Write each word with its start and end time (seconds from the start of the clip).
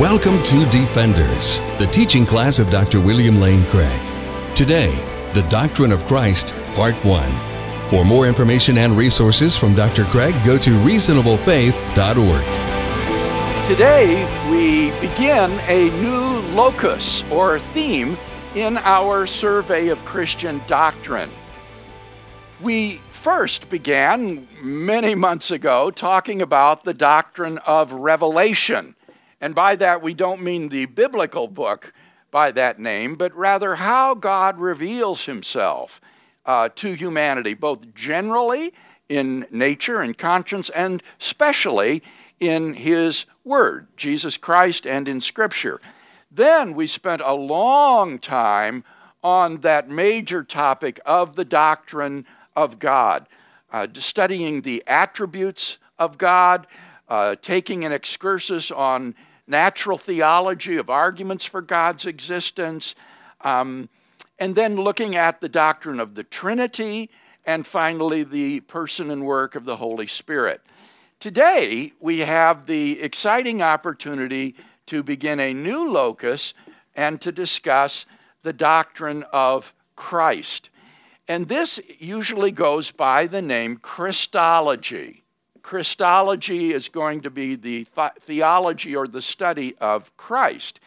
Welcome 0.00 0.42
to 0.42 0.68
Defenders, 0.70 1.60
the 1.78 1.86
teaching 1.86 2.26
class 2.26 2.58
of 2.58 2.68
Dr. 2.68 3.00
William 3.00 3.38
Lane 3.38 3.64
Craig. 3.66 4.00
Today, 4.56 4.92
the 5.34 5.42
Doctrine 5.42 5.92
of 5.92 6.04
Christ, 6.06 6.52
Part 6.74 6.96
1. 7.04 7.90
For 7.90 8.04
more 8.04 8.26
information 8.26 8.78
and 8.78 8.96
resources 8.96 9.56
from 9.56 9.76
Dr. 9.76 10.02
Craig, 10.06 10.34
go 10.44 10.58
to 10.58 10.70
reasonablefaith.org. 10.70 13.68
Today, 13.68 14.50
we 14.50 14.90
begin 15.00 15.52
a 15.68 15.90
new 16.00 16.40
locus 16.56 17.22
or 17.30 17.60
theme 17.60 18.16
in 18.56 18.78
our 18.78 19.26
survey 19.26 19.90
of 19.90 20.04
Christian 20.04 20.60
doctrine. 20.66 21.30
We 22.60 23.00
first 23.12 23.68
began 23.68 24.48
many 24.60 25.14
months 25.14 25.52
ago 25.52 25.92
talking 25.92 26.42
about 26.42 26.82
the 26.82 26.94
doctrine 26.94 27.58
of 27.58 27.92
revelation 27.92 28.96
and 29.44 29.54
by 29.54 29.76
that, 29.76 30.00
we 30.00 30.14
don't 30.14 30.40
mean 30.40 30.70
the 30.70 30.86
biblical 30.86 31.48
book 31.48 31.92
by 32.30 32.50
that 32.52 32.78
name, 32.78 33.14
but 33.14 33.36
rather 33.36 33.74
how 33.74 34.14
God 34.14 34.58
reveals 34.58 35.26
himself 35.26 36.00
uh, 36.46 36.70
to 36.76 36.94
humanity, 36.94 37.52
both 37.52 37.94
generally 37.94 38.72
in 39.10 39.46
nature 39.50 40.00
and 40.00 40.16
conscience, 40.16 40.70
and 40.70 41.02
specially 41.18 42.02
in 42.40 42.72
his 42.72 43.26
word, 43.44 43.86
Jesus 43.98 44.38
Christ, 44.38 44.86
and 44.86 45.06
in 45.08 45.20
Scripture. 45.20 45.78
Then 46.30 46.72
we 46.72 46.86
spent 46.86 47.20
a 47.22 47.34
long 47.34 48.18
time 48.18 48.82
on 49.22 49.60
that 49.60 49.90
major 49.90 50.42
topic 50.42 50.98
of 51.04 51.36
the 51.36 51.44
doctrine 51.44 52.24
of 52.56 52.78
God, 52.78 53.28
uh, 53.70 53.88
studying 53.92 54.62
the 54.62 54.82
attributes 54.86 55.76
of 55.98 56.16
God, 56.16 56.66
uh, 57.10 57.36
taking 57.42 57.84
an 57.84 57.92
excursus 57.92 58.70
on 58.70 59.14
natural 59.46 59.98
theology 59.98 60.76
of 60.76 60.90
arguments 60.90 61.44
for 61.44 61.60
God's 61.60 62.06
existence, 62.06 62.94
um, 63.42 63.88
and 64.38 64.54
then 64.54 64.76
looking 64.76 65.16
at 65.16 65.40
the 65.40 65.48
doctrine 65.48 66.00
of 66.00 66.14
the 66.14 66.24
Trinity, 66.24 67.10
and 67.46 67.66
finally 67.66 68.24
the 68.24 68.60
person 68.60 69.10
and 69.10 69.24
work 69.24 69.54
of 69.54 69.64
the 69.64 69.76
Holy 69.76 70.06
Spirit. 70.06 70.62
Today, 71.20 71.92
we 72.00 72.20
have 72.20 72.66
the 72.66 73.00
exciting 73.00 73.62
opportunity 73.62 74.54
to 74.86 75.02
begin 75.02 75.40
a 75.40 75.54
new 75.54 75.90
locus 75.90 76.54
and 76.94 77.20
to 77.20 77.32
discuss 77.32 78.06
the 78.42 78.52
doctrine 78.52 79.24
of 79.32 79.72
Christ. 79.96 80.70
And 81.28 81.48
this 81.48 81.80
usually 81.98 82.50
goes 82.50 82.90
by 82.90 83.26
the 83.26 83.42
name 83.42 83.76
Christology. 83.76 85.23
Christology 85.64 86.74
is 86.74 86.88
going 86.88 87.22
to 87.22 87.30
be 87.30 87.56
the 87.56 87.86
theology 88.20 88.94
or 88.94 89.08
the 89.08 89.22
study 89.22 89.74
of 89.80 90.14
Christ. 90.18 90.78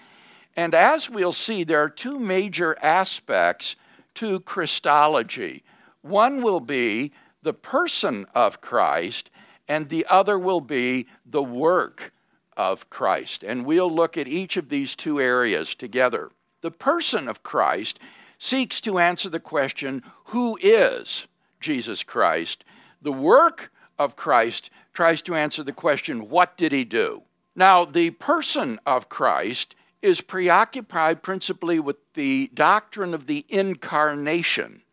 And 0.56 0.76
as 0.76 1.10
we'll 1.10 1.34
see, 1.34 1.64
there 1.64 1.82
are 1.82 1.90
two 1.90 2.20
major 2.20 2.78
aspects 2.84 3.76
to 4.14 4.40
Christology. 4.42 5.64
One 6.04 6.44
will 6.44 6.60
be 6.60 7.12
the 7.42 7.54
person 7.54 8.28
of 8.36 8.62
Christ, 8.62 9.32
and 9.68 9.90
the 9.90 10.06
other 10.12 10.38
will 10.38 10.62
be 10.62 11.08
the 11.26 11.44
work 11.44 12.12
of 12.56 12.88
Christ. 12.92 13.44
And 13.44 13.66
we'll 13.66 13.92
look 13.92 14.16
at 14.16 14.28
each 14.28 14.58
of 14.58 14.70
these 14.70 14.96
two 14.96 15.20
areas 15.20 15.74
together. 15.74 16.30
The 16.62 16.72
person 16.72 17.28
of 17.28 17.42
Christ 17.42 18.00
seeks 18.38 18.80
to 18.82 19.00
answer 19.00 19.30
the 19.30 19.40
question 19.40 20.04
who 20.26 20.56
is 20.62 21.26
Jesus 21.60 22.04
Christ? 22.04 22.64
The 23.02 23.12
work 23.12 23.72
of 24.00 24.16
Christ 24.16 24.70
tries 24.94 25.22
to 25.24 25.36
answer 25.36 25.64
the 25.64 25.74
question, 25.74 26.30
what 26.30 26.58
did 26.58 26.72
he 26.72 26.84
do? 26.84 27.24
Now, 27.56 27.86
the 27.86 28.12
person 28.12 28.80
of 28.86 29.10
Christ 29.10 29.76
is 30.02 30.22
preoccupied 30.22 31.24
principally 31.24 31.80
with 31.80 31.98
the 32.14 32.50
doctrine 32.54 33.14
of 33.14 33.26
the 33.26 33.46
incarnation, 33.50 34.84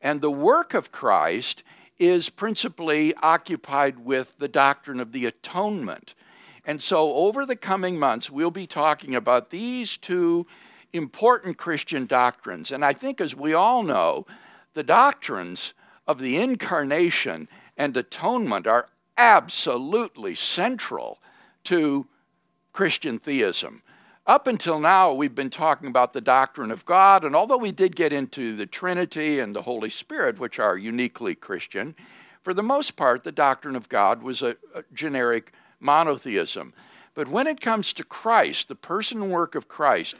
and 0.00 0.20
the 0.20 0.30
work 0.30 0.74
of 0.74 0.90
Christ 0.90 1.62
is 1.98 2.28
principally 2.28 3.14
occupied 3.16 4.00
with 4.00 4.36
the 4.38 4.48
doctrine 4.48 4.98
of 4.98 5.12
the 5.12 5.26
atonement. 5.26 6.14
And 6.64 6.82
so, 6.82 7.14
over 7.14 7.46
the 7.46 7.56
coming 7.56 7.98
months, 7.98 8.30
we'll 8.30 8.50
be 8.50 8.66
talking 8.66 9.14
about 9.14 9.50
these 9.50 9.96
two 9.96 10.46
important 10.92 11.56
Christian 11.56 12.06
doctrines. 12.06 12.72
And 12.72 12.84
I 12.84 12.92
think, 12.92 13.20
as 13.20 13.34
we 13.34 13.54
all 13.54 13.82
know, 13.82 14.26
the 14.74 14.82
doctrines 14.82 15.74
of 16.06 16.18
the 16.18 16.38
incarnation 16.38 17.48
and 17.82 17.96
atonement 17.96 18.68
are 18.68 18.86
absolutely 19.18 20.36
central 20.36 21.18
to 21.64 22.06
Christian 22.72 23.18
theism. 23.18 23.82
Up 24.24 24.46
until 24.46 24.78
now, 24.78 25.12
we've 25.12 25.34
been 25.34 25.50
talking 25.50 25.88
about 25.88 26.12
the 26.12 26.20
doctrine 26.20 26.70
of 26.70 26.84
God, 26.84 27.24
and 27.24 27.34
although 27.34 27.56
we 27.56 27.72
did 27.72 27.96
get 27.96 28.12
into 28.12 28.54
the 28.54 28.66
Trinity 28.66 29.40
and 29.40 29.52
the 29.52 29.62
Holy 29.62 29.90
Spirit, 29.90 30.38
which 30.38 30.60
are 30.60 30.78
uniquely 30.78 31.34
Christian, 31.34 31.96
for 32.42 32.54
the 32.54 32.62
most 32.62 32.94
part, 32.94 33.24
the 33.24 33.32
doctrine 33.32 33.74
of 33.74 33.88
God 33.88 34.22
was 34.22 34.42
a, 34.42 34.54
a 34.76 34.84
generic 34.94 35.52
monotheism. 35.80 36.72
But 37.14 37.26
when 37.26 37.48
it 37.48 37.60
comes 37.60 37.92
to 37.94 38.04
Christ, 38.04 38.68
the 38.68 38.76
person 38.76 39.22
and 39.22 39.32
work 39.32 39.56
of 39.56 39.66
Christ, 39.66 40.14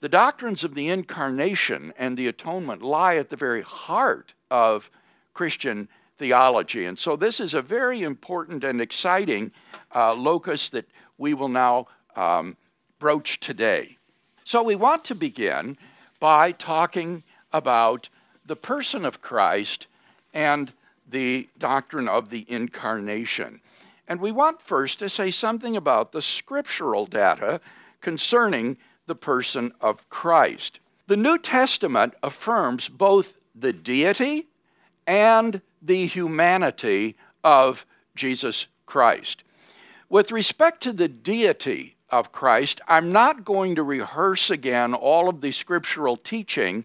the 0.00 0.08
doctrines 0.08 0.62
of 0.62 0.76
the 0.76 0.88
incarnation 0.88 1.92
and 1.98 2.16
the 2.16 2.28
atonement 2.28 2.80
lie 2.80 3.16
at 3.16 3.28
the 3.28 3.34
very 3.34 3.62
heart 3.62 4.34
of 4.52 4.88
Christian 5.34 5.88
theology. 6.18 6.84
And 6.84 6.98
so 6.98 7.16
this 7.16 7.40
is 7.40 7.54
a 7.54 7.62
very 7.62 8.02
important 8.02 8.64
and 8.64 8.80
exciting 8.80 9.52
uh, 9.94 10.14
locus 10.14 10.68
that 10.70 10.86
we 11.16 11.34
will 11.34 11.48
now 11.48 11.86
um, 12.16 12.56
broach 12.98 13.40
today. 13.40 13.96
So 14.44 14.62
we 14.62 14.76
want 14.76 15.04
to 15.04 15.14
begin 15.14 15.76
by 16.20 16.52
talking 16.52 17.22
about 17.52 18.08
the 18.44 18.56
person 18.56 19.04
of 19.04 19.20
Christ 19.20 19.86
and 20.34 20.72
the 21.08 21.48
doctrine 21.58 22.08
of 22.08 22.30
the 22.30 22.44
incarnation. 22.48 23.60
And 24.08 24.20
we 24.20 24.32
want 24.32 24.62
first 24.62 24.98
to 25.00 25.08
say 25.08 25.30
something 25.30 25.76
about 25.76 26.12
the 26.12 26.22
scriptural 26.22 27.06
data 27.06 27.60
concerning 28.00 28.78
the 29.06 29.14
person 29.14 29.72
of 29.80 30.08
Christ. 30.08 30.80
The 31.06 31.16
New 31.16 31.38
Testament 31.38 32.14
affirms 32.22 32.88
both 32.88 33.34
the 33.54 33.72
deity 33.72 34.46
and 35.06 35.60
the 35.82 36.06
humanity 36.06 37.16
of 37.44 37.86
Jesus 38.14 38.66
Christ. 38.86 39.44
With 40.08 40.32
respect 40.32 40.82
to 40.82 40.92
the 40.92 41.08
deity 41.08 41.96
of 42.10 42.32
Christ, 42.32 42.80
I'm 42.88 43.12
not 43.12 43.44
going 43.44 43.74
to 43.74 43.82
rehearse 43.82 44.50
again 44.50 44.94
all 44.94 45.28
of 45.28 45.40
the 45.40 45.52
scriptural 45.52 46.16
teaching 46.16 46.84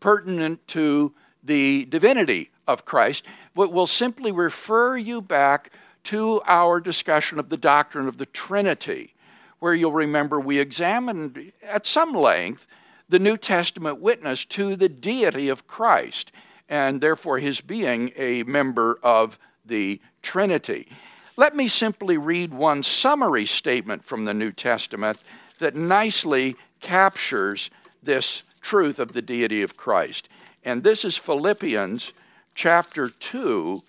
pertinent 0.00 0.66
to 0.68 1.14
the 1.42 1.86
divinity 1.86 2.50
of 2.66 2.84
Christ, 2.84 3.24
but 3.54 3.72
will 3.72 3.86
simply 3.86 4.30
refer 4.30 4.96
you 4.96 5.22
back 5.22 5.72
to 6.04 6.40
our 6.46 6.80
discussion 6.80 7.38
of 7.38 7.48
the 7.48 7.56
doctrine 7.56 8.08
of 8.08 8.18
the 8.18 8.26
Trinity, 8.26 9.14
where 9.58 9.74
you'll 9.74 9.92
remember 9.92 10.38
we 10.38 10.58
examined 10.58 11.52
at 11.62 11.86
some 11.86 12.12
length 12.12 12.66
the 13.08 13.18
New 13.18 13.36
Testament 13.36 14.00
witness 14.00 14.44
to 14.44 14.76
the 14.76 14.88
deity 14.88 15.48
of 15.48 15.66
Christ 15.66 16.30
and 16.68 17.00
therefore 17.00 17.38
his 17.38 17.60
being 17.60 18.12
a 18.16 18.42
member 18.44 18.98
of 19.02 19.38
the 19.64 20.00
Trinity. 20.22 20.88
Let 21.36 21.54
me 21.54 21.68
simply 21.68 22.18
read 22.18 22.52
one 22.52 22.82
summary 22.82 23.46
statement 23.46 24.04
from 24.04 24.24
the 24.24 24.34
New 24.34 24.50
Testament 24.50 25.18
that 25.58 25.76
nicely 25.76 26.56
captures 26.80 27.70
this 28.02 28.42
truth 28.60 28.98
of 28.98 29.12
the 29.12 29.22
deity 29.22 29.62
of 29.62 29.76
Christ. 29.76 30.28
And 30.64 30.82
this 30.82 31.04
is 31.04 31.16
Philippians 31.16 32.12
chapter 32.54 33.08
2, 33.08 33.82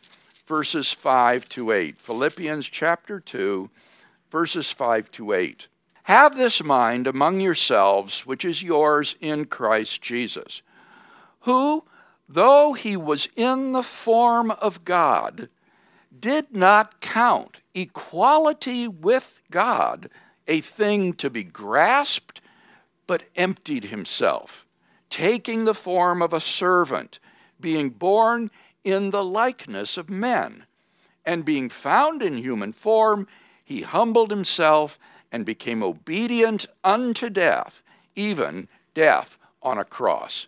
verses 0.45 0.91
5 0.91 1.49
to 1.49 1.71
8. 1.71 1.99
Philippians 1.99 2.67
chapter 2.67 3.19
2, 3.19 3.69
verses 4.31 4.71
5 4.71 5.11
to 5.11 5.33
8. 5.33 5.67
Have 6.03 6.37
this 6.37 6.63
mind 6.63 7.07
among 7.07 7.39
yourselves, 7.39 8.25
which 8.25 8.45
is 8.45 8.63
yours 8.63 9.15
in 9.21 9.45
Christ 9.45 10.01
Jesus, 10.01 10.61
who, 11.41 11.83
though 12.29 12.73
he 12.73 12.95
was 12.95 13.27
in 13.35 13.71
the 13.71 13.83
form 13.83 14.51
of 14.51 14.85
God, 14.85 15.49
did 16.17 16.55
not 16.55 17.01
count 17.01 17.57
equality 17.73 18.87
with 18.87 19.41
God 19.49 20.09
a 20.47 20.61
thing 20.61 21.13
to 21.13 21.29
be 21.29 21.43
grasped, 21.43 22.41
but 23.07 23.23
emptied 23.35 23.85
himself, 23.85 24.67
taking 25.09 25.65
the 25.65 25.73
form 25.73 26.21
of 26.21 26.31
a 26.31 26.39
servant, 26.39 27.19
being 27.59 27.89
born 27.89 28.51
in 28.83 29.09
the 29.09 29.23
likeness 29.23 29.97
of 29.97 30.09
men. 30.09 30.65
And 31.25 31.45
being 31.45 31.69
found 31.69 32.21
in 32.21 32.37
human 32.37 32.73
form, 32.73 33.27
he 33.63 33.81
humbled 33.81 34.31
himself 34.31 34.97
and 35.31 35.45
became 35.45 35.83
obedient 35.83 36.65
unto 36.83 37.29
death, 37.29 37.81
even 38.15 38.67
death 38.93 39.37
on 39.61 39.77
a 39.77 39.83
cross. 39.83 40.47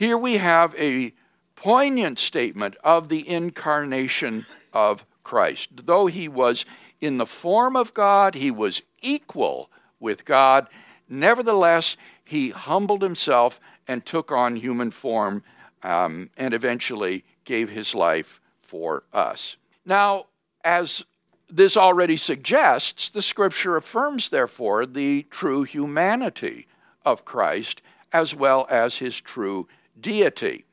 Here 0.00 0.16
we 0.16 0.38
have 0.38 0.74
a 0.76 1.12
poignant 1.56 2.18
statement 2.18 2.74
of 2.82 3.10
the 3.10 3.28
incarnation 3.28 4.46
of 4.72 5.04
Christ. 5.24 5.68
Though 5.84 6.06
he 6.06 6.26
was 6.26 6.64
in 7.02 7.18
the 7.18 7.26
form 7.26 7.76
of 7.76 7.92
God, 7.92 8.34
he 8.34 8.50
was 8.50 8.80
equal 9.02 9.70
with 9.98 10.24
God. 10.24 10.68
Nevertheless, 11.06 11.98
he 12.24 12.48
humbled 12.48 13.02
himself 13.02 13.60
and 13.86 14.06
took 14.06 14.32
on 14.32 14.56
human 14.56 14.90
form 14.90 15.44
um, 15.82 16.30
and 16.38 16.54
eventually 16.54 17.22
gave 17.44 17.68
his 17.68 17.94
life 17.94 18.40
for 18.62 19.04
us. 19.12 19.58
Now, 19.84 20.28
as 20.64 21.04
this 21.50 21.76
already 21.76 22.16
suggests, 22.16 23.10
the 23.10 23.20
scripture 23.20 23.76
affirms, 23.76 24.30
therefore, 24.30 24.86
the 24.86 25.24
true 25.24 25.64
humanity 25.64 26.68
of 27.04 27.26
Christ 27.26 27.82
as 28.14 28.34
well 28.34 28.66
as 28.70 28.96
his 28.96 29.20
true 29.20 29.68
deity. 30.00 30.64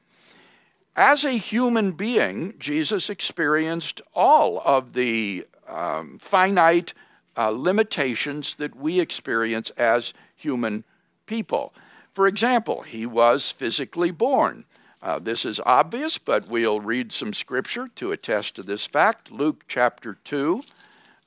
As 0.95 1.23
a 1.23 1.31
human 1.31 1.91
being, 1.91 2.55
Jesus 2.57 3.09
experienced 3.09 4.01
all 4.15 4.61
of 4.65 4.93
the 4.93 5.45
um, 5.67 6.17
finite 6.19 6.93
uh, 7.35 7.49
limitations 7.49 8.55
that 8.55 8.75
we 8.75 8.99
experience 8.99 9.69
as 9.71 10.13
human 10.35 10.83
people. 11.27 11.73
For 12.13 12.25
example, 12.25 12.81
he 12.81 13.05
was 13.05 13.51
physically 13.51 14.09
born. 14.09 14.65
Uh, 15.03 15.19
this 15.19 15.45
is 15.45 15.59
obvious, 15.65 16.17
but 16.17 16.47
we'll 16.47 16.79
read 16.79 17.11
some 17.11 17.31
scripture 17.31 17.87
to 17.95 18.11
attest 18.11 18.55
to 18.55 18.63
this 18.63 18.85
fact. 18.85 19.31
Luke 19.31 19.65
chapter 19.67 20.15
2, 20.23 20.63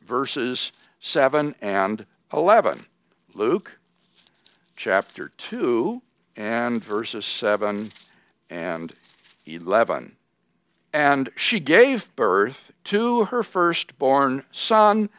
verses 0.02 0.72
7 0.98 1.54
and 1.60 2.06
11. 2.32 2.86
Luke 3.34 3.78
chapter 4.74 5.28
2 5.28 6.02
and 6.36 6.82
verses 6.82 7.24
7 7.24 7.90
and 8.48 8.92
11. 9.46 10.16
And 10.92 11.30
she 11.36 11.60
gave 11.60 12.14
birth 12.16 12.72
to 12.84 13.26
her 13.26 13.42
firstborn 13.42 14.44
son, 14.50 15.10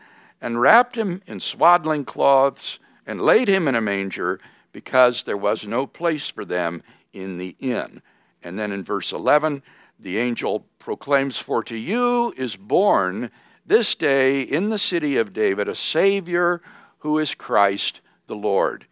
and 0.41 0.59
wrapped 0.59 0.95
him 0.95 1.21
in 1.27 1.39
swaddling 1.39 2.03
cloths, 2.03 2.79
and 3.05 3.21
laid 3.21 3.47
him 3.47 3.67
in 3.67 3.75
a 3.75 3.81
manger, 3.81 4.39
because 4.71 5.23
there 5.23 5.37
was 5.37 5.65
no 5.65 5.85
place 5.85 6.29
for 6.29 6.43
them 6.43 6.83
in 7.13 7.37
the 7.37 7.55
inn. 7.59 8.01
And 8.43 8.57
then 8.57 8.71
in 8.71 8.83
verse 8.83 9.11
11, 9.11 9.63
the 9.99 10.17
angel 10.17 10.65
proclaims, 10.79 11.37
For 11.37 11.63
to 11.63 11.77
you 11.77 12.33
is 12.35 12.55
born 12.55 13.31
this 13.65 13.95
day 13.95 14.41
in 14.41 14.69
the 14.69 14.79
city 14.79 15.17
of 15.17 15.33
David 15.33 15.67
a 15.67 15.75
Savior 15.75 16.61
who 16.99 17.19
is 17.19 17.35
Christ 17.35 18.01
the 18.27 18.35
Lord. 18.35 18.85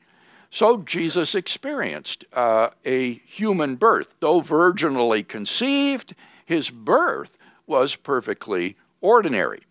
So 0.51 0.78
Jesus 0.80 1.36
experienced 1.36 2.25
uh, 2.34 2.69
a 2.84 3.13
human 3.25 3.75
birth. 3.75 4.16
Though 4.19 4.42
virginally 4.42 5.24
conceived, 5.24 6.16
his 6.46 6.69
birth 6.69 7.38
was 7.68 7.96
perfectly 7.96 8.75
ordinary. 9.01 9.62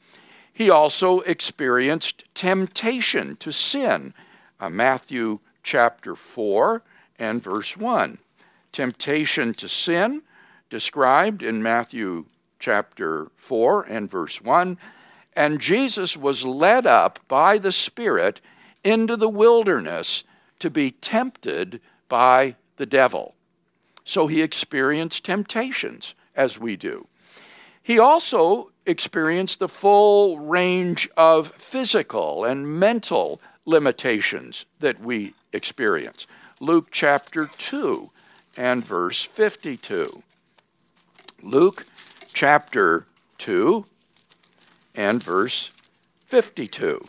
He 0.52 0.70
also 0.70 1.20
experienced 1.20 2.24
temptation 2.34 3.36
to 3.36 3.52
sin. 3.52 4.14
Uh, 4.60 4.68
Matthew 4.68 5.40
chapter 5.62 6.14
4 6.14 6.82
and 7.18 7.42
verse 7.42 7.76
1. 7.76 8.18
Temptation 8.70 9.54
to 9.54 9.68
sin, 9.68 10.22
described 10.70 11.42
in 11.42 11.62
Matthew 11.62 12.26
chapter 12.58 13.28
4 13.36 13.84
and 13.84 14.10
verse 14.10 14.40
1. 14.40 14.78
And 15.34 15.60
Jesus 15.60 16.16
was 16.16 16.44
led 16.44 16.86
up 16.86 17.18
by 17.28 17.58
the 17.58 17.72
Spirit 17.72 18.40
into 18.84 19.16
the 19.16 19.28
wilderness 19.28 20.24
to 20.58 20.70
be 20.70 20.90
tempted 20.90 21.80
by 22.08 22.56
the 22.76 22.86
devil. 22.86 23.34
So 24.04 24.26
he 24.26 24.42
experienced 24.42 25.24
temptations, 25.24 26.14
as 26.34 26.58
we 26.58 26.76
do. 26.76 27.06
He 27.82 27.98
also 27.98 28.70
experienced 28.86 29.58
the 29.58 29.68
full 29.68 30.38
range 30.38 31.08
of 31.16 31.52
physical 31.56 32.44
and 32.44 32.66
mental 32.78 33.40
limitations 33.66 34.64
that 34.80 35.00
we 35.00 35.34
experience. 35.52 36.26
Luke 36.60 36.88
chapter 36.90 37.46
2 37.58 38.10
and 38.56 38.84
verse 38.84 39.22
52. 39.22 40.22
Luke 41.42 41.86
chapter 42.32 43.06
2 43.38 43.84
and 44.94 45.22
verse 45.22 45.70
52. 46.26 47.04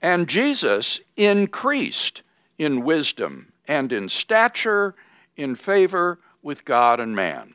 And 0.00 0.28
Jesus 0.28 1.00
increased 1.16 2.22
in 2.62 2.84
wisdom 2.84 3.52
and 3.66 3.92
in 3.92 4.08
stature, 4.08 4.94
in 5.36 5.56
favor 5.56 6.18
with 6.42 6.64
God 6.64 7.00
and 7.00 7.14
man. 7.14 7.54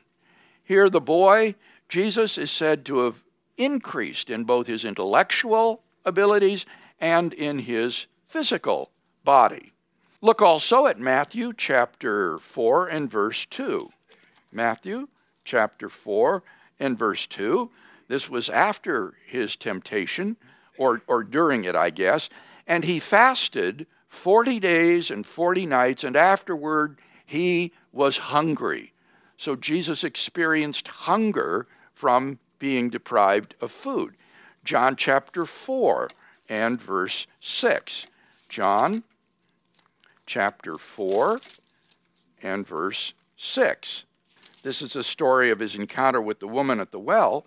Here, 0.64 0.90
the 0.90 1.00
boy, 1.00 1.54
Jesus, 1.88 2.36
is 2.36 2.50
said 2.50 2.84
to 2.86 2.98
have 3.00 3.24
increased 3.56 4.30
in 4.30 4.44
both 4.44 4.66
his 4.66 4.84
intellectual 4.84 5.82
abilities 6.04 6.66
and 7.00 7.32
in 7.32 7.60
his 7.60 8.06
physical 8.26 8.90
body. 9.24 9.72
Look 10.20 10.42
also 10.42 10.86
at 10.86 10.98
Matthew 10.98 11.52
chapter 11.56 12.38
4 12.38 12.88
and 12.88 13.10
verse 13.10 13.46
2. 13.46 13.90
Matthew 14.52 15.08
chapter 15.44 15.88
4 15.88 16.42
and 16.80 16.98
verse 16.98 17.26
2. 17.26 17.70
This 18.08 18.28
was 18.28 18.48
after 18.48 19.14
his 19.26 19.54
temptation, 19.54 20.36
or, 20.76 21.02
or 21.06 21.22
during 21.22 21.64
it, 21.64 21.76
I 21.76 21.90
guess. 21.90 22.28
And 22.66 22.84
he 22.84 22.98
fasted 22.98 23.86
40 24.08 24.58
days 24.58 25.10
and 25.10 25.24
40 25.24 25.66
nights, 25.66 26.02
and 26.02 26.16
afterward 26.16 26.98
he 27.24 27.72
was 27.92 28.16
hungry. 28.16 28.92
So 29.36 29.54
Jesus 29.54 30.02
experienced 30.02 30.88
hunger 30.88 31.68
from 31.92 32.40
being 32.58 32.90
deprived 32.90 33.54
of 33.60 33.70
food. 33.70 34.16
John 34.64 34.96
chapter 34.96 35.44
4 35.44 36.08
and 36.48 36.80
verse 36.80 37.26
6. 37.40 38.06
John 38.48 39.04
chapter 40.26 40.78
4 40.78 41.38
and 42.42 42.66
verse 42.66 43.14
6. 43.36 44.04
This 44.62 44.82
is 44.82 44.96
a 44.96 45.02
story 45.02 45.50
of 45.50 45.60
his 45.60 45.74
encounter 45.74 46.20
with 46.20 46.40
the 46.40 46.48
woman 46.48 46.80
at 46.80 46.92
the 46.92 46.98
well. 46.98 47.46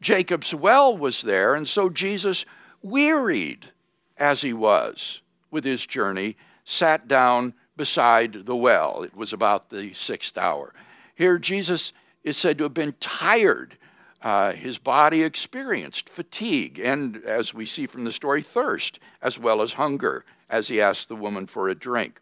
Jacob's 0.00 0.54
well 0.54 0.96
was 0.96 1.22
there, 1.22 1.54
and 1.54 1.68
so 1.68 1.88
Jesus, 1.88 2.44
wearied 2.82 3.70
as 4.18 4.42
he 4.42 4.52
was, 4.52 5.21
with 5.52 5.62
his 5.62 5.86
journey, 5.86 6.36
sat 6.64 7.06
down 7.06 7.54
beside 7.76 8.32
the 8.32 8.56
well. 8.56 9.04
It 9.04 9.16
was 9.16 9.32
about 9.32 9.70
the 9.70 9.92
sixth 9.94 10.36
hour. 10.36 10.74
Here, 11.14 11.38
Jesus 11.38 11.92
is 12.24 12.36
said 12.36 12.58
to 12.58 12.64
have 12.64 12.74
been 12.74 12.94
tired. 12.98 13.76
Uh, 14.20 14.52
his 14.52 14.78
body 14.78 15.22
experienced 15.22 16.08
fatigue 16.08 16.78
and, 16.78 17.24
as 17.24 17.52
we 17.52 17.66
see 17.66 17.86
from 17.86 18.04
the 18.04 18.12
story, 18.12 18.40
thirst, 18.40 18.98
as 19.20 19.38
well 19.38 19.62
as 19.62 19.72
hunger, 19.72 20.24
as 20.48 20.68
he 20.68 20.80
asked 20.80 21.08
the 21.08 21.16
woman 21.16 21.46
for 21.46 21.68
a 21.68 21.74
drink. 21.74 22.20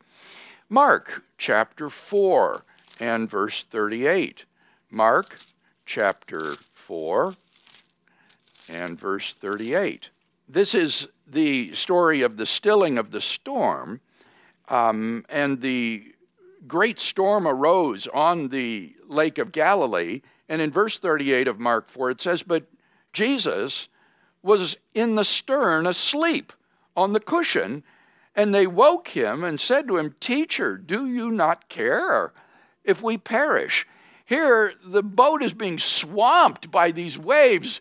Mark 0.68 1.24
chapter 1.36 1.90
4 1.90 2.64
and 3.00 3.28
verse 3.28 3.64
38. 3.64 4.44
Mark 4.90 5.38
chapter 5.84 6.54
4 6.72 7.34
and 8.68 8.98
verse 8.98 9.34
38. 9.34 10.10
This 10.52 10.74
is 10.74 11.06
the 11.28 11.72
story 11.74 12.22
of 12.22 12.36
the 12.36 12.44
stilling 12.44 12.98
of 12.98 13.12
the 13.12 13.20
storm, 13.20 14.00
um, 14.68 15.24
and 15.28 15.62
the 15.62 16.12
great 16.66 16.98
storm 16.98 17.46
arose 17.46 18.08
on 18.08 18.48
the 18.48 18.96
Lake 19.06 19.38
of 19.38 19.52
Galilee. 19.52 20.22
And 20.48 20.60
in 20.60 20.72
verse 20.72 20.98
38 20.98 21.46
of 21.46 21.60
Mark 21.60 21.88
4, 21.88 22.10
it 22.10 22.20
says, 22.20 22.42
But 22.42 22.66
Jesus 23.12 23.86
was 24.42 24.76
in 24.92 25.14
the 25.14 25.24
stern 25.24 25.86
asleep 25.86 26.52
on 26.96 27.12
the 27.12 27.20
cushion, 27.20 27.84
and 28.34 28.52
they 28.52 28.66
woke 28.66 29.06
him 29.08 29.44
and 29.44 29.60
said 29.60 29.86
to 29.86 29.98
him, 29.98 30.16
Teacher, 30.18 30.76
do 30.76 31.06
you 31.06 31.30
not 31.30 31.68
care 31.68 32.32
if 32.82 33.04
we 33.04 33.18
perish? 33.18 33.86
Here, 34.24 34.72
the 34.84 35.04
boat 35.04 35.44
is 35.44 35.54
being 35.54 35.78
swamped 35.78 36.72
by 36.72 36.90
these 36.90 37.16
waves 37.16 37.80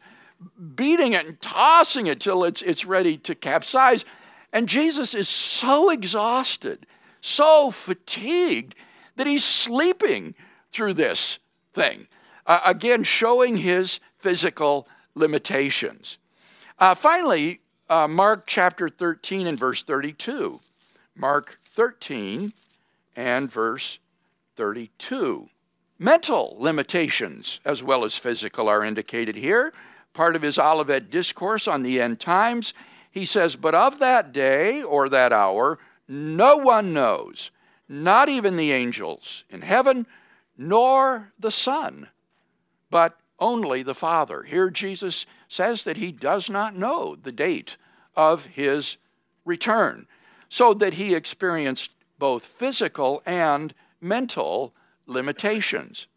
beating 0.75 1.13
it 1.13 1.25
and 1.25 1.39
tossing 1.41 2.07
it 2.07 2.19
till 2.19 2.43
it's, 2.43 2.61
it's 2.61 2.85
ready 2.85 3.17
to 3.17 3.35
capsize. 3.35 4.05
And 4.53 4.67
Jesus 4.67 5.13
is 5.13 5.29
so 5.29 5.89
exhausted, 5.89 6.85
so 7.21 7.71
fatigued, 7.71 8.75
that 9.15 9.27
he's 9.27 9.43
sleeping 9.43 10.35
through 10.71 10.93
this 10.93 11.39
thing. 11.73 12.07
Uh, 12.45 12.61
again, 12.65 13.03
showing 13.03 13.57
his 13.57 13.99
physical 14.17 14.87
limitations. 15.15 16.17
Uh, 16.77 16.95
finally, 16.95 17.59
uh, 17.89 18.07
Mark 18.07 18.45
chapter 18.47 18.89
13 18.89 19.47
and 19.47 19.59
verse 19.59 19.83
32. 19.83 20.59
Mark 21.15 21.59
13 21.65 22.53
and 23.15 23.51
verse 23.51 23.99
32. 24.55 25.49
Mental 25.97 26.55
limitations 26.57 27.59
as 27.65 27.83
well 27.83 28.05
as 28.05 28.15
physical 28.15 28.69
are 28.69 28.85
indicated 28.85 29.35
here 29.35 29.73
part 30.13 30.35
of 30.35 30.41
his 30.41 30.59
Olivet 30.59 31.09
discourse 31.09 31.67
on 31.67 31.83
the 31.83 32.01
end 32.01 32.19
times, 32.19 32.73
he 33.11 33.25
says, 33.25 33.55
But 33.55 33.75
of 33.75 33.99
that 33.99 34.31
day 34.31 34.81
or 34.83 35.09
that 35.09 35.33
hour, 35.33 35.79
no 36.07 36.57
one 36.57 36.93
knows, 36.93 37.51
not 37.87 38.29
even 38.29 38.55
the 38.55 38.71
angels 38.71 39.43
in 39.49 39.61
heaven, 39.61 40.05
nor 40.57 41.31
the 41.39 41.51
Son, 41.51 42.09
but 42.89 43.17
only 43.39 43.83
the 43.83 43.95
Father. 43.95 44.43
Here 44.43 44.69
Jesus 44.69 45.25
says 45.47 45.83
that 45.83 45.97
he 45.97 46.11
does 46.11 46.49
not 46.49 46.75
know 46.75 47.15
the 47.15 47.31
date 47.31 47.77
of 48.15 48.45
his 48.45 48.97
return. 49.45 50.07
so 50.51 50.73
that 50.73 50.95
he 50.95 51.13
experienced 51.13 51.91
both 52.17 52.43
physical 52.43 53.21
and 53.23 53.71
mental 54.01 54.73
limitations. 55.05 56.07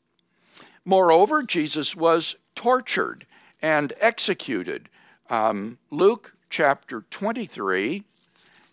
Moreover, 0.87 1.43
Jesus 1.43 1.95
was 1.95 2.37
tortured 2.55 3.27
and 3.63 3.93
executed. 4.01 4.89
Um, 5.31 5.79
Luke 5.91 6.35
chapter 6.51 7.05
23 7.11 8.05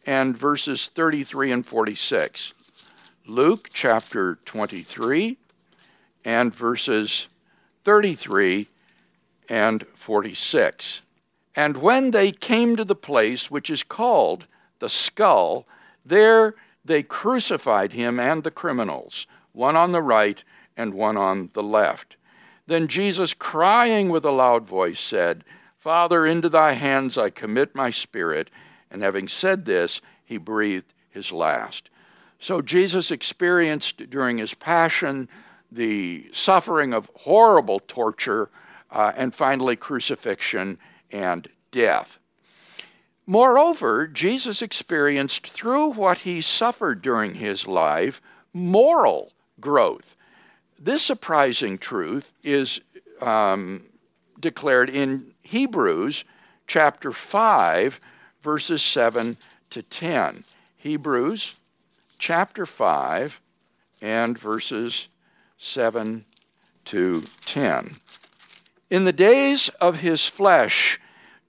and 0.05 0.35
verses 0.35 0.87
33 0.87 1.51
and 1.51 1.65
46. 1.65 2.53
Luke 3.25 3.69
chapter 3.71 4.39
23 4.45 5.37
and 6.25 6.53
verses 6.53 7.27
33 7.83 8.67
and 9.47 9.85
46. 9.93 11.03
And 11.55 11.77
when 11.77 12.11
they 12.11 12.31
came 12.31 12.75
to 12.75 12.83
the 12.83 12.95
place 12.95 13.51
which 13.51 13.69
is 13.69 13.83
called 13.83 14.47
the 14.79 14.89
skull, 14.89 15.67
there 16.05 16.55
they 16.83 17.03
crucified 17.03 17.93
him 17.93 18.19
and 18.19 18.43
the 18.43 18.51
criminals, 18.51 19.27
one 19.51 19.75
on 19.75 19.91
the 19.91 20.01
right 20.01 20.43
and 20.75 20.93
one 20.93 21.17
on 21.17 21.49
the 21.53 21.63
left. 21.63 22.15
Then 22.69 22.87
Jesus, 22.87 23.33
crying 23.33 24.09
with 24.09 24.23
a 24.23 24.31
loud 24.31 24.67
voice, 24.67 24.99
said, 24.99 25.43
Father, 25.79 26.23
into 26.23 26.49
thy 26.49 26.73
hands 26.73 27.17
I 27.17 27.31
commit 27.31 27.73
my 27.73 27.89
spirit. 27.89 28.51
And 28.91 29.01
having 29.01 29.27
said 29.27 29.65
this, 29.65 30.01
he 30.23 30.37
breathed 30.37 30.93
his 31.09 31.31
last. 31.31 31.89
So 32.37 32.61
Jesus 32.61 33.09
experienced 33.09 34.11
during 34.11 34.37
his 34.37 34.53
passion 34.53 35.27
the 35.71 36.29
suffering 36.31 36.93
of 36.93 37.09
horrible 37.15 37.79
torture 37.79 38.51
uh, 38.91 39.13
and 39.17 39.33
finally 39.33 39.75
crucifixion 39.75 40.77
and 41.11 41.47
death. 41.71 42.19
Moreover, 43.25 44.05
Jesus 44.05 44.61
experienced 44.61 45.47
through 45.47 45.93
what 45.93 46.19
he 46.19 46.39
suffered 46.39 47.01
during 47.01 47.33
his 47.33 47.67
life 47.67 48.21
moral 48.53 49.33
growth. 49.59 50.15
This 50.81 51.03
surprising 51.03 51.77
truth 51.77 52.31
is 52.41 52.79
um, 53.19 53.89
declared 54.39 54.89
in 54.89 55.33
Hebrews 55.41 56.23
chapter 56.67 57.11
5, 57.11 57.99
verses 58.41 58.81
7 58.81 59.35
to 59.71 59.83
10. 59.83 60.45
Hebrews 60.77 61.59
chapter 62.17 62.65
5 62.65 63.41
and 64.01 64.39
verses 64.39 65.09
7 65.57 66.23
to 66.85 67.23
10. 67.45 67.95
In 68.89 69.03
the 69.03 69.11
days 69.11 69.67
of 69.81 69.99
his 69.99 70.25
flesh, 70.27 70.97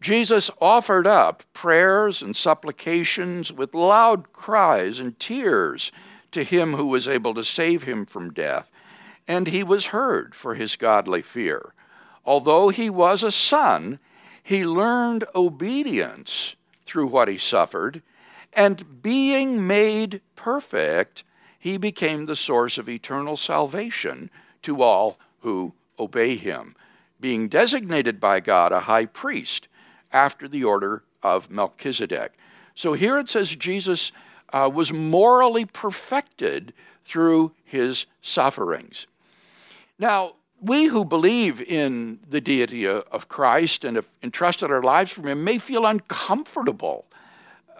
Jesus 0.01 0.51
offered 0.61 1.07
up 1.07 1.45
prayers 1.53 2.21
and 2.21 2.37
supplications 2.37 3.53
with 3.53 3.75
loud 3.75 4.33
cries 4.33 4.99
and 4.99 5.17
tears 5.21 5.93
to 6.33 6.43
him 6.43 6.73
who 6.73 6.87
was 6.87 7.07
able 7.07 7.35
to 7.35 7.45
save 7.45 7.85
him 7.85 8.07
from 8.07 8.33
death, 8.33 8.70
and 9.31 9.47
he 9.47 9.63
was 9.63 9.87
heard 9.87 10.35
for 10.35 10.57
his 10.57 10.75
godly 10.75 11.23
fear. 11.23 11.73
Although 12.25 12.71
he 12.71 12.91
was 12.91 13.23
a 13.23 13.31
son, 13.31 14.01
he 14.43 14.67
learned 14.67 15.25
obedience 15.37 16.57
through 16.85 17.07
what 17.07 17.29
he 17.29 17.39
suffered, 17.39 18.03
and 18.53 19.01
being 19.01 19.65
made 19.65 20.21
perfect, 20.35 21.23
he 21.61 21.77
became 21.77 22.27
the 22.27 22.35
source 22.35 22.77
of 22.77 22.89
eternal 22.89 23.37
salvation 23.37 24.31
to 24.63 24.83
all 24.83 25.17
who 25.43 25.75
obey 25.97 26.35
him, 26.35 26.75
being 27.21 27.47
designated 27.47 28.19
by 28.19 28.41
God 28.41 28.73
a 28.73 28.81
high 28.81 29.07
priest 29.07 29.69
after 30.13 30.49
the 30.49 30.65
order 30.65 31.05
of 31.23 31.53
Melchizedek. 31.53 32.33
So 32.75 32.95
here 32.95 33.17
it 33.17 33.29
says 33.29 33.55
Jesus 33.55 34.11
uh, 34.53 34.69
was 34.75 34.93
morally 34.93 35.67
perfected 35.67 36.73
through 37.05 37.53
his 37.63 38.07
sufferings. 38.23 39.07
Now, 40.01 40.37
we 40.63 40.87
who 40.87 41.05
believe 41.05 41.61
in 41.61 42.21
the 42.27 42.41
deity 42.41 42.87
of 42.87 43.29
Christ 43.29 43.85
and 43.85 43.97
have 43.97 44.09
entrusted 44.23 44.71
our 44.71 44.83
lives 44.83 45.13
from 45.13 45.27
him 45.27 45.45
may 45.45 45.59
feel 45.59 45.85
uncomfortable 45.85 47.05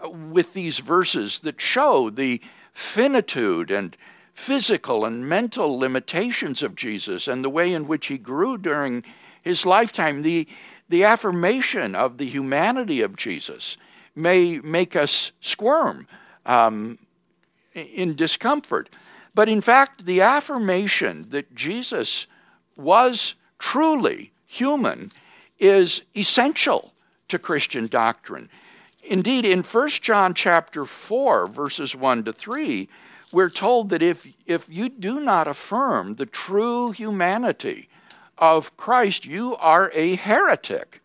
uh, 0.05 0.11
with 0.11 0.53
these 0.53 0.81
verses 0.81 1.41
that 1.41 1.63
show 1.63 2.11
the 2.11 2.43
finitude 2.75 3.71
and 3.71 3.97
physical 4.35 5.07
and 5.07 5.31
mental 5.31 5.79
limitations 5.79 6.63
of 6.63 6.75
Jesus 6.75 7.27
and 7.27 7.43
the 7.43 7.49
way 7.49 7.73
in 7.73 7.87
which 7.87 8.09
he 8.09 8.19
grew 8.19 8.59
during 8.59 9.03
his 9.41 9.65
lifetime. 9.65 10.21
The, 10.21 10.47
the 10.91 11.05
affirmation 11.05 11.95
of 11.95 12.19
the 12.19 12.27
humanity 12.27 13.01
of 13.01 13.17
Jesus 13.17 13.79
may 14.15 14.59
make 14.59 14.95
us 14.95 15.33
squirm 15.41 16.07
um, 16.45 16.99
in 17.73 18.15
discomfort. 18.15 18.91
But 19.35 19.49
in 19.49 19.61
fact, 19.61 20.05
the 20.07 20.21
affirmation 20.21 21.27
that 21.31 21.55
Jesus 21.55 22.27
was 22.77 23.35
truly 23.59 24.33
human 24.47 25.13
is 25.59 26.03
essential 26.17 26.93
to 27.29 27.39
Christian 27.39 27.87
doctrine. 27.87 28.51
Indeed, 29.05 29.45
in 29.45 29.63
1 29.63 29.89
John 29.89 30.35
chapter 30.35 30.85
4, 30.85 31.47
verses 31.47 31.95
1 31.95 32.25
to 32.25 32.33
3, 32.33 32.89
we're 33.33 33.51
told 33.51 33.91
that 33.91 34.03
if, 34.03 34.27
if 34.47 34.69
you 34.69 34.89
do 34.89 35.21
not 35.21 35.47
affirm 35.47 36.17
the 36.17 36.27
true 36.27 36.91
humanity 36.91 37.89
of 38.39 38.77
Christ, 38.77 39.25
you 39.25 39.55
are 39.57 39.91
a 39.95 40.17
heretic. 40.17 41.01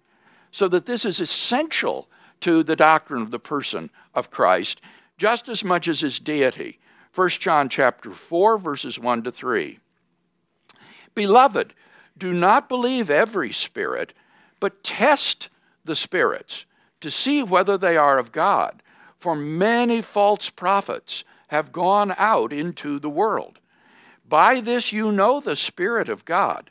So 0.51 0.67
that 0.69 0.85
this 0.85 1.05
is 1.05 1.19
essential 1.19 2.07
to 2.41 2.63
the 2.63 2.75
doctrine 2.75 3.21
of 3.21 3.31
the 3.31 3.39
person 3.39 3.89
of 4.13 4.31
Christ, 4.31 4.81
just 5.17 5.49
as 5.49 5.63
much 5.63 5.87
as 5.87 5.99
his 5.99 6.17
deity. 6.17 6.79
1 7.15 7.29
John 7.29 7.69
chapter 7.69 8.11
4, 8.11 8.57
verses 8.57 8.99
1 8.99 9.23
to 9.23 9.31
3. 9.31 9.79
Beloved, 11.13 11.73
do 12.17 12.33
not 12.33 12.67
believe 12.67 13.09
every 13.09 13.53
spirit, 13.53 14.13
but 14.59 14.83
test 14.83 15.47
the 15.85 15.95
spirits 15.95 16.65
to 16.99 17.09
see 17.09 17.41
whether 17.41 17.77
they 17.77 17.95
are 17.95 18.17
of 18.17 18.33
God. 18.33 18.83
For 19.17 19.35
many 19.35 20.01
false 20.01 20.49
prophets 20.49 21.23
have 21.47 21.71
gone 21.71 22.13
out 22.17 22.51
into 22.51 22.99
the 22.99 23.09
world. 23.09 23.59
By 24.27 24.59
this 24.59 24.91
you 24.91 25.11
know 25.11 25.39
the 25.39 25.55
Spirit 25.55 26.09
of 26.09 26.25
God. 26.25 26.69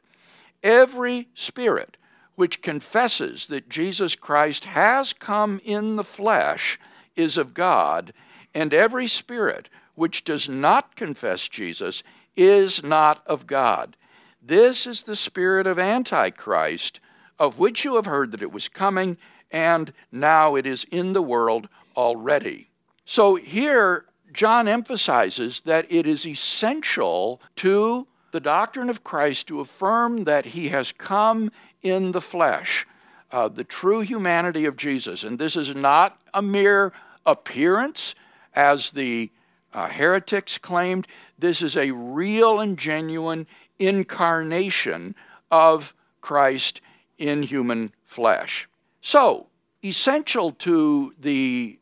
Every 0.63 1.29
spirit 1.35 1.97
which 2.35 2.63
confesses 2.63 3.47
that 3.47 3.69
Jesus 3.69 4.15
Christ 4.15 4.67
has 4.67 5.13
come 5.13 5.61
in 5.65 5.97
the 5.97 6.05
flesh 6.05 6.79
is 7.17 7.37
of 7.37 7.55
God, 7.55 8.13
and 8.53 8.75
every 8.75 9.07
spirit 9.07 9.69
which 9.95 10.25
does 10.25 10.49
not 10.49 10.97
confess 10.97 11.49
Jesus 11.49 12.03
is 12.37 12.83
not 12.83 13.23
of 13.27 13.47
God. 13.47 13.97
This 14.43 14.87
is 14.87 15.03
the 15.03 15.17
spirit 15.17 15.67
of 15.67 15.79
Antichrist, 15.79 17.01
of 17.39 17.59
which 17.59 17.85
you 17.85 17.95
have 17.97 18.07
heard 18.07 18.33
that 18.33 18.43
it 18.43 18.53
was 18.53 18.69
coming, 18.69 19.17
and 19.51 19.93
now 20.13 20.55
it 20.55 20.67
is 20.67 20.85
in 20.91 21.13
the 21.13 21.23
world 21.23 21.69
already. 21.97 22.69
So 23.05 23.37
here, 23.37 24.07
John 24.33 24.67
emphasizes 24.67 25.61
that 25.61 25.91
it 25.91 26.07
is 26.07 26.27
essential 26.27 27.41
to 27.57 28.07
the 28.33 28.41
doctrine 28.41 28.91
of 28.91 29.05
Christ 29.05 29.47
to 29.47 29.61
affirm 29.61 30.25
that 30.25 30.45
he 30.45 30.69
has 30.71 30.91
come 30.91 31.53
in 31.83 32.13
the 32.13 32.21
flesh, 32.21 32.87
uh, 33.31 33.49
the 33.49 33.63
true 33.65 34.01
humanity 34.01 34.65
of 34.65 34.77
Jesus. 34.77 35.23
And 35.23 35.39
this 35.39 35.55
is 35.55 35.75
not 35.75 36.21
a 36.35 36.43
mere 36.43 36.93
appearance, 37.25 38.15
as 38.55 38.91
the 38.91 39.31
uh, 39.75 39.89
heretics 39.89 40.57
claimed. 40.59 41.07
This 41.39 41.61
is 41.61 41.77
a 41.77 41.91
real 41.91 42.61
and 42.61 42.79
genuine 42.79 43.47
incarnation 43.79 45.15
of 45.51 45.95
Christ 46.21 46.81
in 47.19 47.43
human 47.43 47.91
flesh. 48.05 48.69
So, 49.01 49.49
essential 49.85 50.53
to 50.53 51.15
the 51.19 51.79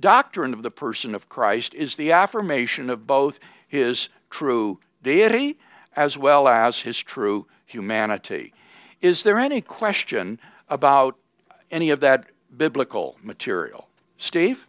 doctrine 0.00 0.52
of 0.52 0.62
the 0.62 0.70
person 0.70 1.14
of 1.14 1.28
Christ 1.28 1.74
is 1.74 1.94
the 1.94 2.12
affirmation 2.12 2.90
of 2.90 3.06
both 3.06 3.38
his 3.66 4.08
true 4.30 4.80
deity 5.02 5.58
as 5.96 6.16
well 6.16 6.48
as 6.48 6.80
his 6.80 6.98
true 6.98 7.46
humanity. 7.66 8.52
Is 9.00 9.22
there 9.22 9.38
any 9.38 9.60
question 9.60 10.40
about 10.68 11.16
any 11.70 11.90
of 11.90 12.00
that 12.00 12.26
biblical 12.56 13.16
material? 13.22 13.88
Steve? 14.16 14.66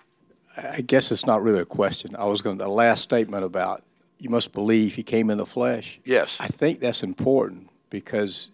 I 0.58 0.82
guess 0.82 1.12
it's 1.12 1.25
not 1.25 1.41
really 1.41 1.60
a 1.60 1.65
question. 1.65 2.15
I 2.15 2.25
was 2.25 2.41
going 2.41 2.58
to, 2.58 2.63
the 2.63 2.70
last 2.70 3.01
statement 3.01 3.44
about 3.44 3.84
you 4.18 4.29
must 4.29 4.51
believe 4.51 4.96
he 4.96 5.03
came 5.03 5.29
in 5.29 5.38
the 5.38 5.46
flesh. 5.46 6.00
Yes. 6.03 6.38
I 6.39 6.48
think 6.48 6.79
that's 6.79 7.03
important 7.03 7.70
because 7.89 8.51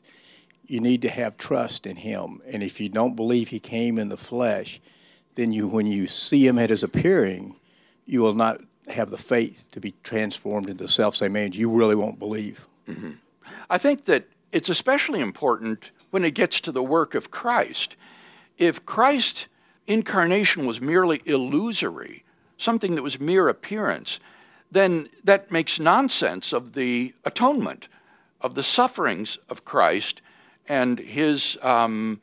you 0.67 0.79
need 0.79 1.01
to 1.03 1.09
have 1.09 1.37
trust 1.37 1.87
in 1.87 1.95
him. 1.95 2.41
And 2.47 2.63
if 2.63 2.79
you 2.79 2.89
don't 2.89 3.15
believe 3.15 3.49
he 3.49 3.59
came 3.59 3.97
in 3.97 4.09
the 4.09 4.17
flesh, 4.17 4.79
then 5.35 5.51
you 5.51 5.67
when 5.67 5.87
you 5.87 6.07
see 6.07 6.45
him 6.45 6.59
at 6.59 6.69
his 6.69 6.83
appearing, 6.83 7.55
you 8.05 8.21
will 8.21 8.33
not 8.33 8.61
have 8.87 9.09
the 9.09 9.17
faith 9.17 9.67
to 9.71 9.79
be 9.79 9.93
transformed 10.03 10.69
into 10.69 10.87
self 10.87 11.15
same 11.15 11.35
image, 11.35 11.57
you 11.57 11.69
really 11.69 11.95
won't 11.95 12.19
believe. 12.19 12.67
Mm-hmm. 12.87 13.11
I 13.69 13.77
think 13.77 14.05
that 14.05 14.27
it's 14.51 14.69
especially 14.69 15.19
important 15.19 15.91
when 16.11 16.23
it 16.23 16.33
gets 16.33 16.59
to 16.61 16.71
the 16.71 16.83
work 16.83 17.15
of 17.15 17.31
Christ. 17.31 17.95
If 18.57 18.85
Christ's 18.85 19.47
incarnation 19.87 20.65
was 20.65 20.81
merely 20.81 21.21
illusory, 21.25 22.23
something 22.57 22.95
that 22.95 23.01
was 23.01 23.19
mere 23.19 23.49
appearance, 23.49 24.19
then 24.71 25.09
that 25.23 25.51
makes 25.51 25.79
nonsense 25.79 26.51
of 26.51 26.73
the 26.73 27.13
atonement, 27.23 27.87
of 28.41 28.55
the 28.55 28.63
sufferings 28.63 29.37
of 29.49 29.65
Christ 29.65 30.21
and 30.67 30.99
his 30.99 31.57
um, 31.61 32.19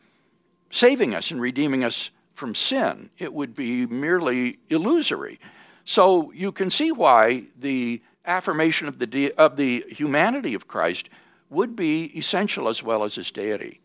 saving 0.70 1.14
us 1.14 1.30
and 1.30 1.40
redeeming 1.40 1.84
us 1.84 2.10
from 2.34 2.54
sin. 2.54 3.10
It 3.18 3.32
would 3.32 3.54
be 3.54 3.86
merely 3.86 4.58
illusory. 4.68 5.38
So 5.84 6.32
you 6.32 6.52
can 6.52 6.70
see 6.70 6.92
why 6.92 7.44
the 7.58 8.02
affirmation 8.24 8.88
of 8.88 8.98
the, 8.98 9.06
de- 9.06 9.32
of 9.32 9.56
the 9.56 9.84
humanity 9.88 10.54
of 10.54 10.68
Christ 10.68 11.08
would 11.50 11.76
be 11.76 12.16
essential 12.16 12.68
as 12.68 12.82
well 12.82 13.04
as 13.04 13.14
his 13.14 13.30
deity. 13.30 13.80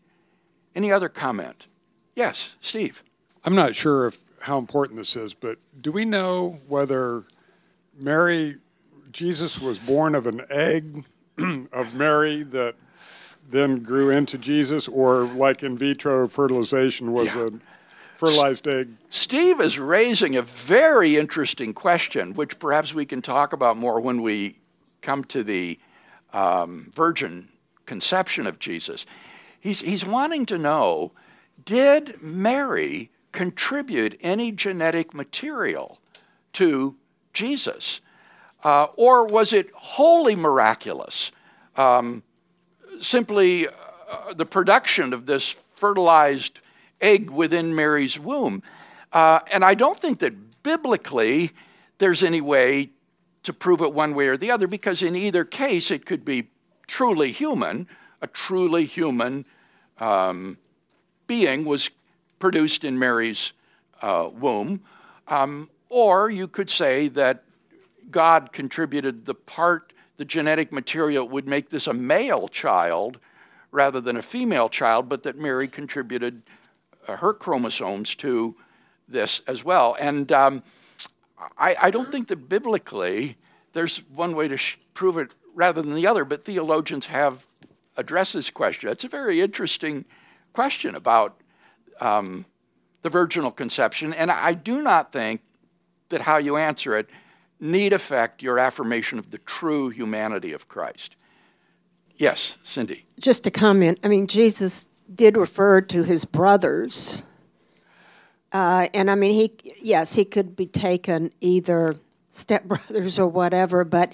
Any 0.74 0.90
other 0.90 1.08
comment? 1.08 1.66
Yes, 2.14 2.54
Steve. 2.60 3.02
I'm 3.44 3.54
not 3.54 3.74
sure 3.74 4.06
if 4.06 4.18
how 4.40 4.58
important 4.58 4.98
this 4.98 5.16
is, 5.16 5.34
but 5.34 5.58
do 5.80 5.90
we 5.92 6.04
know 6.04 6.60
whether 6.68 7.24
Mary, 8.00 8.56
Jesus 9.10 9.60
was 9.60 9.78
born 9.78 10.14
of 10.14 10.26
an 10.26 10.42
egg 10.50 11.04
of 11.72 11.94
Mary 11.94 12.42
that 12.44 12.76
then 13.48 13.82
grew 13.82 14.10
into 14.10 14.38
Jesus, 14.38 14.88
or 14.88 15.22
like 15.24 15.62
in 15.62 15.76
vitro 15.76 16.28
fertilization 16.28 17.12
was 17.12 17.34
yeah. 17.34 17.46
a 17.46 17.50
fertilized 18.14 18.68
egg? 18.68 18.90
Steve 19.08 19.60
is 19.60 19.78
raising 19.78 20.36
a 20.36 20.42
very 20.42 21.16
interesting 21.16 21.72
question, 21.72 22.34
which 22.34 22.58
perhaps 22.58 22.92
we 22.92 23.06
can 23.06 23.22
talk 23.22 23.52
about 23.52 23.76
more 23.76 24.00
when 24.00 24.20
we 24.20 24.58
come 25.00 25.24
to 25.24 25.42
the 25.42 25.78
um, 26.32 26.92
virgin 26.94 27.48
conception 27.86 28.46
of 28.46 28.58
Jesus. 28.58 29.06
He's, 29.60 29.80
he's 29.80 30.04
wanting 30.04 30.46
to 30.46 30.58
know 30.58 31.12
did 31.64 32.22
Mary 32.22 33.10
contribute 33.38 34.18
any 34.20 34.50
genetic 34.50 35.14
material 35.14 36.00
to 36.52 36.96
Jesus? 37.32 38.00
Uh, 38.64 38.86
or 38.96 39.28
was 39.28 39.52
it 39.52 39.70
wholly 39.74 40.34
miraculous? 40.34 41.30
Um, 41.76 42.24
simply 43.00 43.68
uh, 43.68 44.34
the 44.34 44.44
production 44.44 45.12
of 45.12 45.26
this 45.26 45.54
fertilized 45.76 46.58
egg 47.00 47.30
within 47.30 47.76
Mary's 47.76 48.18
womb. 48.18 48.60
Uh, 49.12 49.38
and 49.52 49.64
I 49.64 49.74
don't 49.74 50.00
think 50.00 50.18
that 50.18 50.34
biblically 50.64 51.52
there's 51.98 52.24
any 52.24 52.40
way 52.40 52.90
to 53.44 53.52
prove 53.52 53.82
it 53.82 53.94
one 53.94 54.14
way 54.14 54.26
or 54.26 54.36
the 54.36 54.50
other, 54.50 54.66
because 54.66 55.00
in 55.00 55.14
either 55.14 55.44
case 55.44 55.92
it 55.92 56.06
could 56.06 56.24
be 56.24 56.48
truly 56.88 57.30
human, 57.30 57.86
a 58.20 58.26
truly 58.26 58.84
human 58.84 59.46
um, 60.00 60.58
being 61.28 61.64
was 61.64 61.88
produced 62.38 62.84
in 62.84 62.98
Mary's 62.98 63.52
uh, 64.02 64.30
womb. 64.32 64.82
Um, 65.26 65.70
or 65.88 66.30
you 66.30 66.48
could 66.48 66.70
say 66.70 67.08
that 67.08 67.44
God 68.10 68.52
contributed 68.52 69.24
the 69.24 69.34
part, 69.34 69.92
the 70.16 70.24
genetic 70.24 70.72
material 70.72 71.28
would 71.28 71.46
make 71.46 71.70
this 71.70 71.86
a 71.86 71.92
male 71.92 72.48
child 72.48 73.18
rather 73.70 74.00
than 74.00 74.16
a 74.16 74.22
female 74.22 74.68
child, 74.68 75.08
but 75.08 75.22
that 75.22 75.36
Mary 75.36 75.68
contributed 75.68 76.42
uh, 77.06 77.16
her 77.16 77.34
chromosomes 77.34 78.14
to 78.16 78.56
this 79.08 79.40
as 79.46 79.64
well. 79.64 79.96
And 79.98 80.30
um, 80.32 80.62
I, 81.58 81.76
I, 81.80 81.90
don't 81.90 82.10
think 82.10 82.28
that 82.28 82.48
biblically 82.48 83.36
there's 83.72 83.98
one 84.14 84.34
way 84.34 84.48
to 84.48 84.56
sh- 84.56 84.78
prove 84.94 85.16
it 85.18 85.34
rather 85.54 85.82
than 85.82 85.94
the 85.94 86.06
other, 86.06 86.24
but 86.24 86.42
theologians 86.42 87.06
have 87.06 87.46
addressed 87.96 88.34
this 88.34 88.50
question. 88.50 88.90
It's 88.90 89.04
a 89.04 89.08
very 89.08 89.40
interesting 89.40 90.04
question 90.52 90.94
about 90.94 91.40
um, 92.00 92.44
the 93.02 93.10
virginal 93.10 93.50
conception, 93.50 94.12
and 94.12 94.30
I 94.30 94.54
do 94.54 94.82
not 94.82 95.12
think 95.12 95.40
that 96.08 96.22
how 96.22 96.38
you 96.38 96.56
answer 96.56 96.96
it 96.96 97.08
need 97.60 97.92
affect 97.92 98.42
your 98.42 98.58
affirmation 98.58 99.18
of 99.18 99.30
the 99.30 99.38
true 99.38 99.88
humanity 99.88 100.52
of 100.52 100.68
Christ. 100.68 101.16
Yes, 102.16 102.56
Cindy. 102.62 103.04
Just 103.18 103.46
a 103.46 103.50
comment. 103.50 104.00
I 104.02 104.08
mean, 104.08 104.26
Jesus 104.26 104.86
did 105.14 105.36
refer 105.36 105.80
to 105.82 106.02
his 106.02 106.24
brothers. 106.24 107.22
Uh, 108.52 108.88
and 108.94 109.10
I 109.10 109.14
mean, 109.14 109.32
he, 109.32 109.52
yes, 109.80 110.14
he 110.14 110.24
could 110.24 110.56
be 110.56 110.66
taken 110.66 111.32
either 111.40 111.96
stepbrothers 112.32 113.18
or 113.18 113.28
whatever, 113.28 113.84
but 113.84 114.12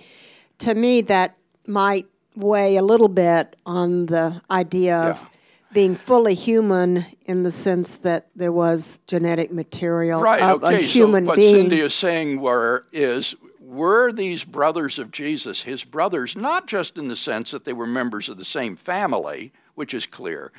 to 0.59 0.75
me, 0.75 1.01
that 1.03 1.37
might 1.67 2.07
weigh 2.37 2.77
a 2.77 2.83
little 2.83 3.09
bit 3.09 3.57
on 3.65 4.07
the 4.07 4.43
idea 4.51 4.97
of 4.97 5.21
yeah 5.21 5.29
being 5.75 5.97
fully 5.97 6.35
human 6.35 7.05
in 7.27 7.43
the 7.43 7.51
sense 7.51 7.97
that 7.99 8.29
there 8.37 8.53
was 8.53 9.01
genetic 9.07 9.53
material 9.53 10.23
right, 10.23 10.41
of 10.41 10.63
okay. 10.63 10.77
a 10.77 10.79
human 10.79 11.25
so 11.25 11.29
what 11.29 11.37
being. 11.37 11.57
Cindy 11.57 11.81
is 11.81 11.95
saying 11.95 12.41
were 12.41 12.87
is 12.93 13.35
were 13.61 14.13
these 14.13 14.45
brothers 14.45 14.99
of 14.99 15.11
Jesus 15.11 15.63
his 15.63 15.83
brothers 15.85 16.37
not 16.37 16.67
just 16.67 16.97
in 16.97 17.09
the 17.09 17.17
sense 17.17 17.51
that 17.51 17.65
they 17.65 17.73
were 17.73 17.87
members 17.87 18.29
of 18.29 18.39
the 18.39 18.45
same 18.45 18.77
family, 18.77 19.53
which 19.75 19.93
is 19.93 20.07
clear, 20.07 20.53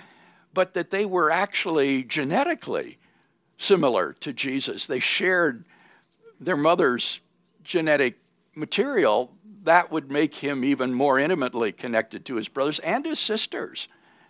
but 0.54 0.74
that 0.74 0.90
they 0.90 1.06
were 1.06 1.32
actually 1.32 2.04
genetically 2.04 2.98
similar 3.58 4.14
to 4.14 4.34
Jesus. 4.34 4.86
They 4.86 5.00
shared 5.00 5.66
their 6.42 6.58
mother's 6.58 7.22
genetic 7.64 8.18
material. 8.54 9.32
That 9.64 9.92
would 9.92 10.12
make 10.12 10.36
him 10.36 10.66
even 10.66 10.94
more 10.94 11.18
intimately 11.18 11.72
connected 11.72 12.26
to 12.26 12.36
his 12.36 12.50
brothers 12.50 12.80
and 12.80 13.06
his 13.06 13.20
sisters 13.20 13.88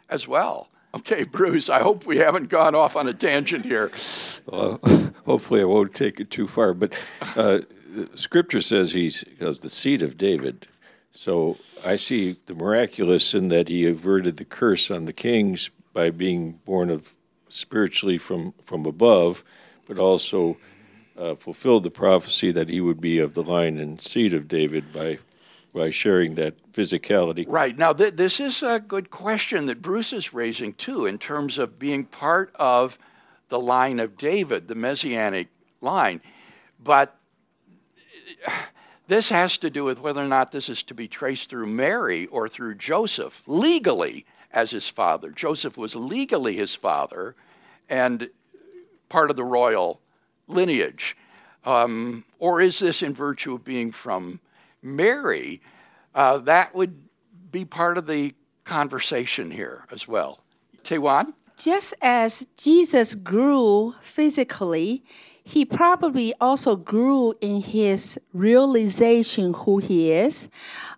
as 0.10 0.28
well. 0.28 0.70
Okay, 0.96 1.26
Bruce, 1.26 1.70
I 1.70 1.80
hope 1.80 2.06
we 2.06 2.18
haven't 2.18 2.48
gone 2.48 2.74
off 2.74 2.96
on 2.96 3.08
a 3.08 3.14
tangent 3.14 3.66
here. 3.66 3.92
Well, 4.46 4.80
hopefully, 5.26 5.62
I 5.62 5.66
won't 5.66 5.94
take 5.94 6.22
it 6.22 6.32
too 6.32 6.48
far. 6.48 6.74
But 6.74 6.94
uh, 7.36 7.60
Scripture 8.16 8.62
says 8.62 8.94
he's 8.94 9.24
because 9.24 9.60
the 9.60 9.70
seed 9.70 10.02
of 10.02 10.18
David. 10.18 10.68
So 11.12 11.58
I 11.84 11.98
see 11.98 12.38
the 12.46 12.54
miraculous 12.54 13.34
in 13.34 13.50
that 13.50 13.68
he 13.68 13.86
averted 13.86 14.38
the 14.38 14.46
curse 14.46 14.90
on 14.90 15.06
the 15.06 15.14
kings 15.14 15.70
by 15.94 16.10
being 16.10 16.60
born 16.66 16.90
of 16.90 17.16
spiritually 17.50 18.18
from, 18.18 18.54
from 18.64 18.86
above, 18.86 19.44
but 19.88 19.98
also 19.98 20.58
uh, 21.18 21.36
fulfilled 21.36 21.84
the 21.84 21.92
prophecy 21.92 22.52
that 22.52 22.70
he 22.70 22.82
would 22.82 23.00
be 23.00 23.20
of 23.20 23.34
the 23.34 23.44
line 23.44 23.78
and 23.78 24.02
seed 24.02 24.34
of 24.34 24.48
David 24.48 24.92
by 24.94 25.20
by 25.76 25.90
sharing 25.90 26.36
that 26.36 26.72
physicality. 26.72 27.46
Right. 27.48 27.78
Now, 27.78 27.92
th- 27.92 28.16
this 28.16 28.40
is 28.40 28.64
a 28.64 28.80
good 28.80 29.12
question 29.12 29.66
that 29.66 29.82
Bruce 29.82 30.14
is 30.14 30.34
raising, 30.34 30.74
too, 30.74 31.06
in 31.06 31.18
terms 31.18 31.58
of 31.58 31.78
being 31.78 32.06
part 32.06 32.52
of 32.56 32.98
the 33.50 33.60
line 33.60 34.00
of 34.00 34.18
David, 34.18 34.70
the 34.70 34.76
messianic 34.76 35.50
line. 35.82 36.22
But 36.82 37.18
this 39.08 39.30
has 39.30 39.58
to 39.60 39.70
do 39.70 39.84
with 39.84 40.00
whether 40.00 40.22
or 40.22 40.28
not 40.28 40.52
this 40.52 40.70
is 40.70 40.82
to 40.84 40.94
be 40.94 41.10
traced 41.10 41.50
through 41.50 41.68
Mary 41.68 42.26
or 42.28 42.48
through 42.48 42.76
Joseph, 42.76 43.44
legally 43.46 44.26
as 44.52 44.72
his 44.72 44.88
father. 44.88 45.30
Joseph 45.30 45.78
was 45.78 45.96
legally 45.96 46.56
his 46.56 46.74
father 46.74 47.36
and 47.90 48.30
part 49.10 49.30
of 49.30 49.36
the 49.36 49.44
royal 49.44 50.00
lineage. 50.48 51.18
Um, 51.66 52.24
or 52.40 52.62
is 52.62 52.80
this 52.80 53.04
in 53.04 53.14
virtue 53.14 53.56
of 53.56 53.66
being 53.66 53.92
from 53.92 54.40
Mary, 54.86 55.62
uh, 56.14 56.38
that 56.40 56.74
would 56.76 57.02
be 57.52 57.66
part 57.66 57.98
of 57.98 58.06
the 58.06 58.34
conversation 58.64 59.52
here 59.52 59.86
as 59.92 60.08
well. 60.08 60.44
Taiwan? 60.84 61.34
Just 61.58 61.94
as 62.02 62.48
Jesus 62.58 63.16
grew 63.16 63.94
physically, 64.02 65.04
he 65.48 65.64
probably 65.64 66.34
also 66.42 66.76
grew 66.76 67.34
in 67.40 67.62
his 67.62 68.20
realization 68.34 69.54
who 69.54 69.78
he 69.78 70.12
is, 70.12 70.50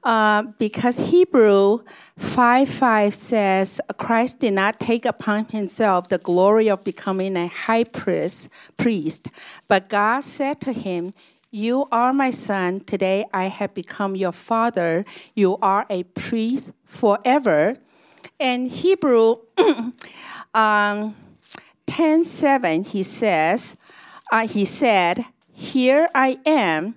uh, 0.05 0.43
because 0.57 1.11
Hebrew 1.11 1.83
5 2.15 2.69
5 2.69 3.13
says 3.13 3.81
Christ 3.97 4.39
did 4.39 4.53
not 4.53 4.79
take 4.79 5.05
upon 5.05 5.45
himself 5.45 6.07
the 6.07 6.17
glory 6.17 6.69
of 6.69 6.83
becoming 6.85 7.35
a 7.35 7.47
high 7.47 7.83
priest, 7.83 8.47
priest, 8.77 9.27
but 9.67 9.89
God 9.89 10.21
said 10.21 10.61
to 10.61 10.71
him, 10.71 11.11
you 11.51 11.87
are 11.91 12.13
my 12.13 12.29
son. 12.29 12.81
Today 12.81 13.25
I 13.33 13.45
have 13.45 13.73
become 13.73 14.15
your 14.15 14.31
father. 14.31 15.05
You 15.35 15.57
are 15.61 15.85
a 15.89 16.03
priest 16.03 16.71
forever. 16.83 17.77
And 18.39 18.67
Hebrew 18.67 19.37
um, 20.53 21.15
10 21.87 22.23
7, 22.23 22.83
he 22.83 23.03
says, 23.03 23.77
uh, 24.31 24.47
He 24.47 24.65
said, 24.65 25.25
Here 25.51 26.09
I 26.13 26.39
am. 26.45 26.95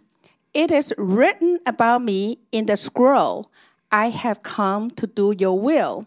It 0.52 0.70
is 0.70 0.92
written 0.98 1.60
about 1.64 2.02
me 2.02 2.38
in 2.50 2.66
the 2.66 2.76
scroll. 2.76 3.50
I 3.92 4.10
have 4.10 4.42
come 4.42 4.90
to 4.92 5.06
do 5.06 5.34
your 5.38 5.58
will. 5.58 6.06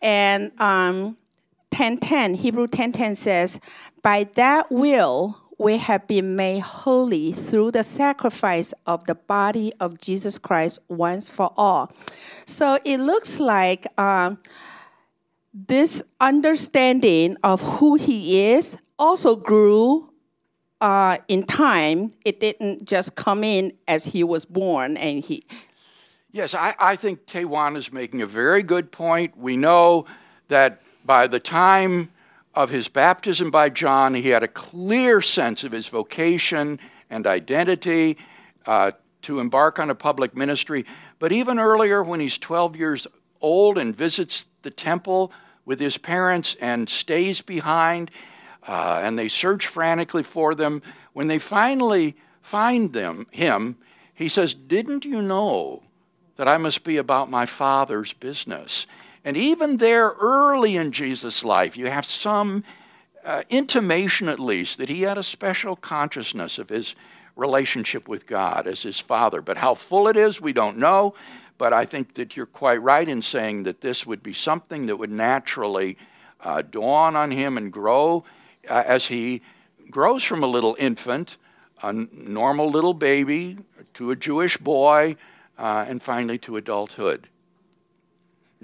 And 0.00 0.52
um, 0.60 1.16
10:10, 1.72 2.36
Hebrew 2.36 2.68
10:10 2.68 3.16
says, 3.16 3.58
"By 4.00 4.24
that 4.34 4.70
will 4.70 5.40
we 5.58 5.78
have 5.78 6.06
been 6.06 6.36
made 6.36 6.60
holy 6.60 7.32
through 7.32 7.70
the 7.70 7.82
sacrifice 7.82 8.74
of 8.86 9.06
the 9.06 9.14
body 9.14 9.72
of 9.80 9.98
Jesus 9.98 10.38
Christ 10.38 10.78
once 10.88 11.30
for 11.30 11.52
all. 11.56 11.92
So 12.44 12.78
it 12.84 12.98
looks 12.98 13.40
like 13.40 13.86
um, 13.98 14.38
this 15.52 16.02
understanding 16.20 17.36
of 17.42 17.60
who 17.62 17.94
he 17.94 18.50
is 18.50 18.76
also 18.98 19.36
grew 19.36 20.10
uh, 20.80 21.18
in 21.28 21.44
time. 21.44 22.10
It 22.24 22.40
didn't 22.40 22.84
just 22.84 23.14
come 23.14 23.44
in 23.44 23.72
as 23.86 24.06
he 24.06 24.24
was 24.24 24.44
born 24.44 24.96
and 24.96 25.22
he. 25.22 25.44
Yes, 26.32 26.52
I, 26.52 26.74
I 26.80 26.96
think 26.96 27.26
Taiwan 27.26 27.76
is 27.76 27.92
making 27.92 28.20
a 28.20 28.26
very 28.26 28.64
good 28.64 28.90
point. 28.90 29.36
We 29.38 29.56
know 29.56 30.06
that 30.48 30.82
by 31.04 31.28
the 31.28 31.38
time 31.38 32.10
of 32.54 32.70
his 32.70 32.88
baptism 32.88 33.50
by 33.50 33.68
John, 33.68 34.14
he 34.14 34.28
had 34.28 34.42
a 34.42 34.48
clear 34.48 35.20
sense 35.20 35.64
of 35.64 35.72
his 35.72 35.88
vocation 35.88 36.78
and 37.10 37.26
identity 37.26 38.16
uh, 38.66 38.92
to 39.22 39.40
embark 39.40 39.78
on 39.78 39.90
a 39.90 39.94
public 39.94 40.36
ministry. 40.36 40.84
But 41.18 41.32
even 41.32 41.58
earlier, 41.58 42.02
when 42.02 42.20
he's 42.20 42.38
12 42.38 42.76
years 42.76 43.06
old 43.40 43.78
and 43.78 43.94
visits 43.94 44.46
the 44.62 44.70
temple 44.70 45.32
with 45.64 45.80
his 45.80 45.96
parents 45.98 46.56
and 46.60 46.88
stays 46.88 47.40
behind, 47.40 48.10
uh, 48.66 49.00
and 49.04 49.18
they 49.18 49.28
search 49.28 49.66
frantically 49.66 50.22
for 50.22 50.54
them. 50.54 50.82
When 51.12 51.26
they 51.26 51.38
finally 51.38 52.16
find 52.42 52.92
them, 52.92 53.26
him, 53.30 53.76
he 54.14 54.28
says, 54.28 54.54
"Didn't 54.54 55.04
you 55.04 55.20
know 55.20 55.82
that 56.36 56.48
I 56.48 56.56
must 56.56 56.84
be 56.84 56.96
about 56.96 57.30
my 57.30 57.46
Father's 57.46 58.12
business?" 58.12 58.86
And 59.24 59.36
even 59.36 59.78
there, 59.78 60.10
early 60.20 60.76
in 60.76 60.92
Jesus' 60.92 61.44
life, 61.44 61.76
you 61.76 61.86
have 61.86 62.04
some 62.04 62.62
uh, 63.24 63.42
intimation, 63.48 64.28
at 64.28 64.38
least, 64.38 64.78
that 64.78 64.90
he 64.90 65.02
had 65.02 65.16
a 65.16 65.22
special 65.22 65.76
consciousness 65.76 66.58
of 66.58 66.68
his 66.68 66.94
relationship 67.36 68.06
with 68.06 68.26
God 68.26 68.66
as 68.66 68.82
his 68.82 69.00
Father. 69.00 69.40
But 69.40 69.56
how 69.56 69.74
full 69.74 70.08
it 70.08 70.16
is, 70.16 70.40
we 70.40 70.52
don't 70.52 70.76
know. 70.76 71.14
But 71.56 71.72
I 71.72 71.84
think 71.84 72.14
that 72.14 72.36
you're 72.36 72.46
quite 72.46 72.82
right 72.82 73.08
in 73.08 73.22
saying 73.22 73.62
that 73.62 73.80
this 73.80 74.06
would 74.06 74.22
be 74.22 74.34
something 74.34 74.86
that 74.86 74.96
would 74.96 75.10
naturally 75.10 75.96
uh, 76.42 76.62
dawn 76.62 77.16
on 77.16 77.30
him 77.30 77.56
and 77.56 77.72
grow 77.72 78.24
uh, 78.68 78.82
as 78.86 79.06
he 79.06 79.40
grows 79.90 80.22
from 80.22 80.42
a 80.42 80.46
little 80.46 80.76
infant, 80.78 81.38
a 81.82 81.92
normal 81.92 82.70
little 82.70 82.94
baby, 82.94 83.56
to 83.94 84.10
a 84.10 84.16
Jewish 84.16 84.56
boy, 84.58 85.16
uh, 85.58 85.86
and 85.88 86.02
finally 86.02 86.38
to 86.38 86.56
adulthood. 86.56 87.28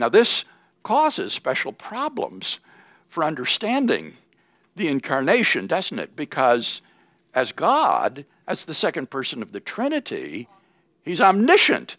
Now, 0.01 0.09
this 0.09 0.47
causes 0.83 1.35
special 1.35 1.73
problems 1.73 2.59
for 3.09 3.23
understanding 3.23 4.17
the 4.75 4.89
incarnation, 4.89 5.67
doesn't 5.67 5.99
it? 5.99 6.17
Because 6.17 6.81
as 7.35 7.53
God, 7.53 8.25
as 8.49 8.65
the 8.65 8.73
second 8.73 9.11
person 9.11 9.43
of 9.43 9.53
the 9.53 9.61
Trinity, 9.61 10.49
he's 11.05 11.21
omniscient. 11.21 11.99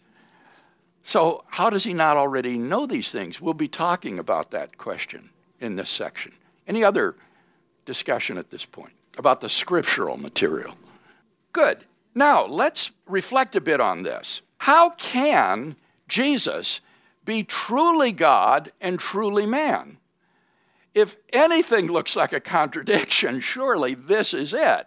So, 1.04 1.44
how 1.48 1.70
does 1.70 1.84
he 1.84 1.94
not 1.94 2.16
already 2.16 2.58
know 2.58 2.86
these 2.86 3.12
things? 3.12 3.40
We'll 3.40 3.54
be 3.54 3.68
talking 3.68 4.18
about 4.18 4.50
that 4.50 4.78
question 4.78 5.30
in 5.60 5.76
this 5.76 5.90
section. 5.90 6.32
Any 6.66 6.82
other 6.82 7.14
discussion 7.86 8.36
at 8.36 8.50
this 8.50 8.64
point 8.64 8.94
about 9.16 9.40
the 9.40 9.48
scriptural 9.48 10.16
material? 10.16 10.74
Good. 11.52 11.84
Now, 12.16 12.46
let's 12.46 12.90
reflect 13.06 13.54
a 13.54 13.60
bit 13.60 13.80
on 13.80 14.02
this. 14.02 14.42
How 14.58 14.90
can 14.90 15.76
Jesus 16.08 16.80
be 17.24 17.42
truly 17.42 18.12
God 18.12 18.72
and 18.80 18.98
truly 18.98 19.46
man? 19.46 19.98
If 20.94 21.16
anything 21.32 21.86
looks 21.86 22.16
like 22.16 22.32
a 22.32 22.40
contradiction, 22.40 23.40
surely 23.40 23.94
this 23.94 24.34
is 24.34 24.52
it. 24.52 24.86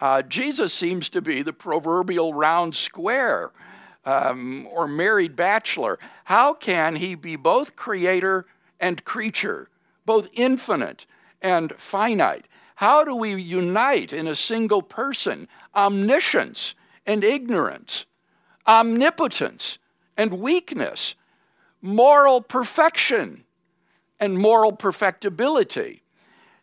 Uh, 0.00 0.22
Jesus 0.22 0.72
seems 0.72 1.08
to 1.10 1.22
be 1.22 1.42
the 1.42 1.52
proverbial 1.52 2.34
round 2.34 2.74
square 2.74 3.52
um, 4.04 4.66
or 4.70 4.86
married 4.86 5.36
bachelor. 5.36 5.98
How 6.24 6.52
can 6.52 6.96
he 6.96 7.14
be 7.14 7.36
both 7.36 7.76
creator 7.76 8.46
and 8.78 9.04
creature, 9.04 9.68
both 10.04 10.28
infinite 10.32 11.06
and 11.40 11.72
finite? 11.76 12.46
How 12.76 13.04
do 13.04 13.16
we 13.16 13.40
unite 13.40 14.12
in 14.12 14.26
a 14.26 14.36
single 14.36 14.82
person 14.82 15.48
omniscience 15.74 16.74
and 17.06 17.24
ignorance, 17.24 18.04
omnipotence 18.66 19.78
and 20.16 20.40
weakness, 20.40 21.14
moral 21.86 22.40
perfection 22.40 23.44
and 24.20 24.36
moral 24.36 24.72
perfectibility? 24.72 26.02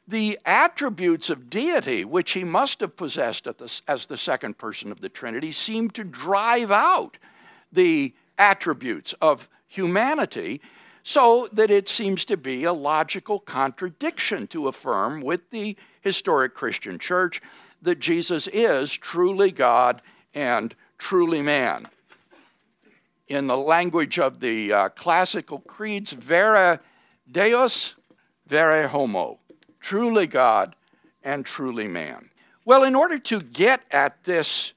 the 0.07 0.37
attributes 0.45 1.29
of 1.29 1.49
deity, 1.49 2.03
which 2.03 2.31
he 2.31 2.43
must 2.43 2.81
have 2.81 2.95
possessed 2.95 3.45
the, 3.45 3.81
as 3.87 4.05
the 4.05 4.17
second 4.17 4.57
person 4.57 4.91
of 4.91 5.01
the 5.01 5.09
Trinity, 5.09 5.51
seem 5.51 5.89
to 5.91 6.03
drive 6.03 6.71
out 6.71 7.17
the 7.71 8.13
attributes 8.37 9.13
of 9.21 9.47
humanity, 9.67 10.61
so 11.03 11.49
that 11.51 11.71
it 11.71 11.87
seems 11.87 12.25
to 12.25 12.37
be 12.37 12.63
a 12.63 12.73
logical 12.73 13.39
contradiction 13.39 14.47
to 14.47 14.67
affirm 14.67 15.21
with 15.21 15.49
the 15.49 15.75
historic 16.01 16.53
Christian 16.53 16.99
church 16.99 17.41
that 17.81 17.99
Jesus 17.99 18.47
is 18.53 18.91
truly 18.93 19.51
God 19.51 20.01
and 20.33 20.75
truly 20.97 21.41
man. 21.41 21.87
In 23.27 23.47
the 23.47 23.57
language 23.57 24.19
of 24.19 24.39
the 24.39 24.73
uh, 24.73 24.89
classical 24.89 25.59
creeds, 25.59 26.11
vere 26.11 26.79
Deus, 27.29 27.95
vere 28.47 28.87
homo, 28.87 29.39
truly 29.79 30.27
God 30.27 30.75
and 31.23 31.45
truly 31.45 31.87
man. 31.87 32.29
Well, 32.65 32.83
in 32.83 32.95
order 32.95 33.19
to 33.19 33.39
get 33.39 33.83
at 33.91 34.23
this 34.23 34.73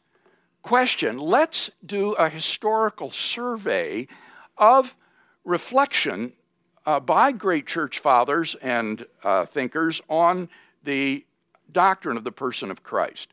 question, 0.62 1.18
let's 1.18 1.70
do 1.84 2.12
a 2.12 2.28
historical 2.28 3.10
survey 3.10 4.08
of 4.56 4.96
reflection 5.44 6.32
uh, 6.84 7.00
by 7.00 7.32
great 7.32 7.66
church 7.66 7.98
fathers 7.98 8.54
and 8.62 9.06
uh, 9.22 9.44
thinkers 9.44 10.00
on 10.08 10.48
the 10.84 11.24
doctrine 11.70 12.16
of 12.16 12.24
the 12.24 12.32
person 12.32 12.70
of 12.70 12.82
Christ. 12.82 13.28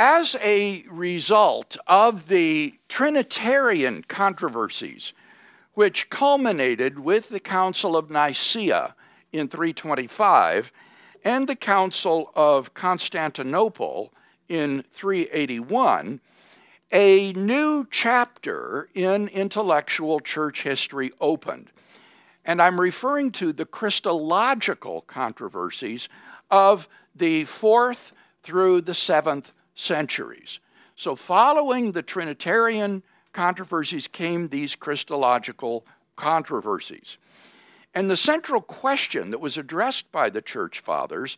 As 0.00 0.36
a 0.40 0.84
result 0.88 1.76
of 1.88 2.28
the 2.28 2.78
Trinitarian 2.88 4.04
controversies, 4.06 5.12
which 5.74 6.08
culminated 6.08 7.00
with 7.00 7.30
the 7.30 7.40
Council 7.40 7.96
of 7.96 8.08
Nicaea 8.08 8.94
in 9.32 9.48
325 9.48 10.72
and 11.24 11.48
the 11.48 11.56
Council 11.56 12.30
of 12.36 12.74
Constantinople 12.74 14.12
in 14.48 14.84
381, 14.88 16.20
a 16.92 17.32
new 17.32 17.84
chapter 17.90 18.88
in 18.94 19.26
intellectual 19.26 20.20
church 20.20 20.62
history 20.62 21.10
opened. 21.20 21.72
And 22.44 22.62
I'm 22.62 22.80
referring 22.80 23.32
to 23.32 23.52
the 23.52 23.66
Christological 23.66 25.00
controversies 25.02 26.08
of 26.52 26.88
the 27.16 27.42
fourth 27.46 28.12
through 28.44 28.82
the 28.82 28.94
seventh 28.94 29.50
centuries. 29.78 30.58
So, 30.96 31.14
following 31.14 31.92
the 31.92 32.02
Trinitarian 32.02 33.04
controversies 33.32 34.08
came 34.08 34.48
these 34.48 34.74
Christological 34.74 35.86
controversies. 36.16 37.18
And 37.94 38.10
the 38.10 38.16
central 38.16 38.60
question 38.60 39.30
that 39.30 39.40
was 39.40 39.56
addressed 39.56 40.10
by 40.10 40.30
the 40.30 40.42
church 40.42 40.80
fathers 40.80 41.36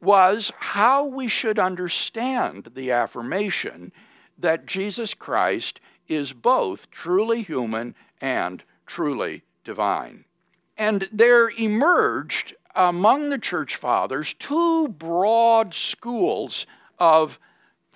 was 0.00 0.52
how 0.58 1.04
we 1.04 1.28
should 1.28 1.58
understand 1.58 2.70
the 2.74 2.90
affirmation 2.90 3.92
that 4.36 4.66
Jesus 4.66 5.14
Christ 5.14 5.80
is 6.08 6.32
both 6.32 6.90
truly 6.90 7.42
human 7.42 7.94
and 8.20 8.62
truly 8.84 9.42
divine. 9.64 10.24
And 10.76 11.08
there 11.12 11.48
emerged 11.50 12.54
among 12.74 13.30
the 13.30 13.38
church 13.38 13.76
fathers 13.76 14.34
two 14.34 14.88
broad 14.88 15.72
schools 15.72 16.66
of 16.98 17.38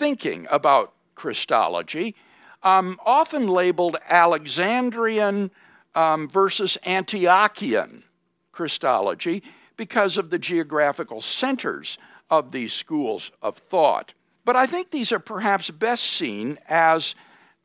thinking 0.00 0.46
about 0.50 0.94
Christology, 1.14 2.14
um, 2.62 2.98
often 3.04 3.48
labeled 3.48 3.98
Alexandrian 4.08 5.50
um, 5.94 6.26
versus 6.26 6.78
Antiochian 6.86 8.04
Christology 8.50 9.42
because 9.76 10.16
of 10.16 10.30
the 10.30 10.38
geographical 10.38 11.20
centers 11.20 11.98
of 12.30 12.50
these 12.50 12.72
schools 12.72 13.30
of 13.42 13.58
thought. 13.58 14.14
But 14.46 14.56
I 14.56 14.64
think 14.64 14.90
these 14.90 15.12
are 15.12 15.18
perhaps 15.18 15.70
best 15.70 16.04
seen 16.04 16.58
as 16.66 17.14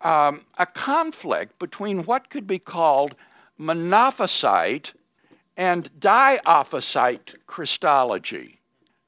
um, 0.02 0.46
a 0.58 0.66
conflict 0.66 1.58
between 1.58 2.04
what 2.04 2.30
could 2.30 2.48
be 2.48 2.60
called 2.60 3.16
Monophysite 3.58 4.92
and 5.56 5.90
Diophysite 6.02 7.36
Christology. 7.48 8.60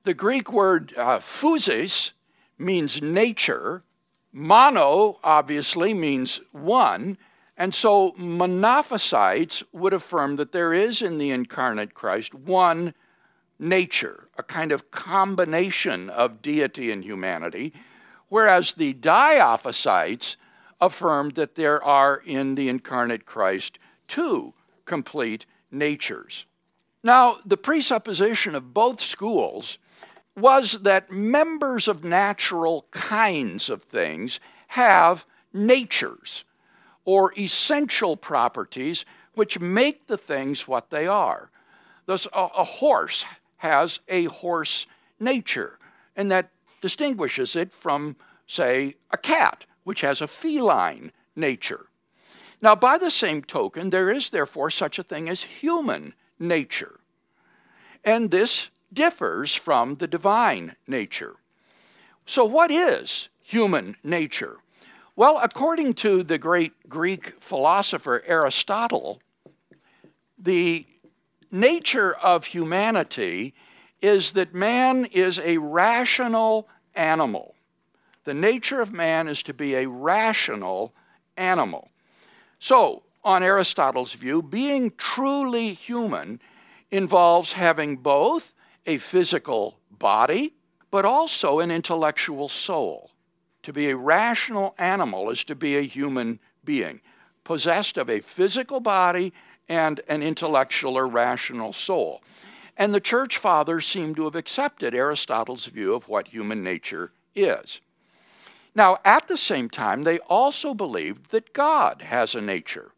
The 0.06 0.14
Greek 0.14 0.54
word 0.54 0.94
uh, 0.96 1.20
physis 1.20 2.14
means 2.58 3.02
nature, 3.02 3.84
mono 4.32 5.20
obviously 5.24 5.94
means 5.94 6.40
one, 6.52 7.18
and 7.58 7.74
so 7.74 8.12
Monophysites 8.14 9.64
would 9.72 9.94
affirm 9.94 10.36
that 10.36 10.52
there 10.52 10.74
is 10.74 11.02
in 11.02 11.18
the 11.18 11.32
incarnate 11.32 11.94
Christ 11.94 12.36
one 12.36 12.94
nature, 13.60 14.30
a 14.38 14.44
kind 14.44 14.72
of 14.72 14.92
combination 14.92 16.10
of 16.12 16.42
deity 16.42 16.92
and 16.92 17.04
humanity, 17.04 17.74
whereas 18.30 18.74
the 18.74 18.94
Diophysites 18.94 20.36
affirmed 20.80 21.34
that 21.36 21.56
there 21.56 21.84
are 21.84 22.22
in 22.26 22.54
the 22.54 22.70
incarnate 22.70 23.26
Christ 23.26 23.80
two 24.08 24.54
complete 24.86 25.46
natures. 25.72 26.46
Now, 27.04 27.38
the 27.46 27.58
presupposition 27.58 28.54
of 28.54 28.74
both 28.74 29.02
schools 29.02 29.80
was 30.38 30.74
that 30.84 31.12
members 31.12 31.88
of 31.88 32.04
natural 32.04 32.86
kinds 32.92 33.70
of 33.70 33.82
things 33.84 34.40
have 34.68 35.26
natures 35.52 36.46
or 37.06 37.34
essential 37.38 38.16
properties 38.16 39.04
which 39.34 39.60
make 39.60 40.06
the 40.06 40.18
things 40.18 40.68
what 40.68 40.92
they 40.92 41.08
are. 41.08 41.50
Thus, 42.06 42.28
a, 42.28 42.50
a 42.58 42.64
horse 42.64 43.26
has 43.58 44.00
a 44.08 44.26
horse 44.26 44.86
nature, 45.20 45.80
and 46.16 46.30
that 46.30 46.52
distinguishes 46.82 47.56
it 47.56 47.72
from, 47.72 48.16
say, 48.46 48.96
a 49.10 49.18
cat, 49.18 49.66
which 49.84 50.02
has 50.02 50.22
a 50.22 50.28
feline 50.28 51.12
nature. 51.36 51.88
Now, 52.62 52.76
by 52.76 52.98
the 52.98 53.12
same 53.12 53.42
token, 53.42 53.90
there 53.90 54.10
is 54.12 54.30
therefore 54.30 54.70
such 54.70 55.00
a 55.00 55.04
thing 55.04 55.30
as 55.30 55.42
human 55.42 56.14
nature. 56.40 57.00
And 58.04 58.30
this 58.30 58.70
differs 58.92 59.56
from 59.56 59.96
the 59.96 60.08
divine 60.08 60.76
nature. 60.88 61.36
So, 62.26 62.46
what 62.46 62.72
is 62.72 63.30
human 63.42 63.96
nature? 64.04 64.58
Well, 65.16 65.40
according 65.42 65.94
to 65.96 66.24
the 66.24 66.38
great 66.38 66.90
Greek 66.90 67.42
philosopher 67.42 68.22
Aristotle, 68.26 69.22
the 70.38 70.86
nature 71.52 72.14
of 72.16 72.46
humanity 72.46 73.54
is 74.02 74.34
that 74.34 74.54
man 74.54 75.06
is 75.06 75.40
a 75.40 75.58
rational 75.58 76.68
animal. 76.96 77.56
The 78.26 78.34
nature 78.34 78.82
of 78.82 78.92
man 78.92 79.28
is 79.28 79.42
to 79.44 79.54
be 79.54 79.76
a 79.76 79.88
rational 79.88 80.94
animal. 81.38 81.90
So, 82.60 83.04
on 83.24 83.44
Aristotle's 83.44 84.14
view, 84.14 84.42
being 84.42 84.92
truly 84.98 85.74
human 85.74 86.42
involves 86.92 87.54
having 87.54 87.98
both 87.98 88.54
a 88.88 88.98
physical 88.98 89.78
body, 89.92 90.54
but 90.90 91.06
also 91.06 91.60
an 91.60 91.70
intellectual 91.70 92.50
soul. 92.50 93.12
To 93.64 93.74
be 93.74 93.90
a 93.90 93.98
rational 93.98 94.74
animal 94.80 95.30
is 95.30 95.44
to 95.44 95.56
be 95.56 95.76
a 95.76 95.82
human 95.82 96.40
being, 96.64 97.02
possessed 97.44 97.98
of 97.98 98.10
a 98.10 98.22
physical 98.22 98.80
body 98.80 99.34
and 99.68 100.00
an 100.08 100.24
intellectual 100.24 100.98
or 100.98 101.08
rational 101.08 101.74
soul. 101.74 102.24
And 102.78 102.94
the 102.94 103.02
church 103.02 103.38
fathers 103.38 103.86
seem 103.86 104.16
to 104.16 104.24
have 104.24 104.36
accepted 104.36 104.96
Aristotle's 104.96 105.66
view 105.66 105.94
of 105.94 106.08
what 106.08 106.30
human 106.30 106.64
nature 106.64 107.12
is. 107.36 107.82
Now, 108.74 109.00
at 109.04 109.28
the 109.28 109.38
same 109.38 109.70
time, 109.70 110.04
they 110.04 110.20
also 110.20 110.74
believed 110.74 111.32
that 111.32 111.52
God 111.54 112.04
has 112.04 112.36
a 112.36 112.42
nature, 112.42 112.92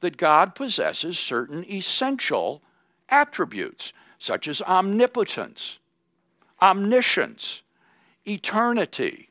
that 0.00 0.16
God 0.16 0.54
possesses 0.54 1.18
certain 1.18 1.64
essential 1.68 2.62
attributes, 3.08 3.92
such 4.24 4.48
as 4.48 4.62
omnipotence, 4.62 5.78
omniscience, 6.62 7.60
eternity, 8.26 9.28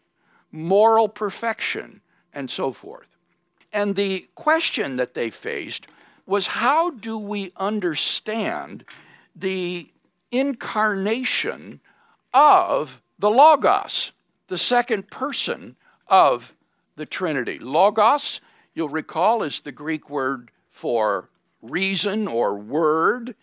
moral 0.51 1.09
perfection, 1.09 1.99
and 2.31 2.47
so 2.47 2.71
forth. 2.71 3.07
And 3.71 3.95
the 3.95 4.27
question 4.35 4.97
that 4.97 5.15
they 5.15 5.31
faced 5.31 5.87
was 6.27 6.45
how 6.45 6.91
do 6.91 7.17
we 7.17 7.51
understand 7.57 8.85
the 9.35 9.89
incarnation 10.31 11.81
of 12.31 13.01
the 13.17 13.31
Logos, 13.31 14.11
the 14.47 14.59
second 14.59 15.09
person 15.09 15.75
of 16.05 16.53
the 16.97 17.07
Trinity? 17.07 17.57
Logos, 17.57 18.41
you'll 18.75 18.89
recall, 18.89 19.41
is 19.41 19.61
the 19.61 19.71
Greek 19.71 20.07
word 20.07 20.51
for 20.69 21.29
reason 21.63 22.27
or 22.27 22.55
word. 22.55 23.33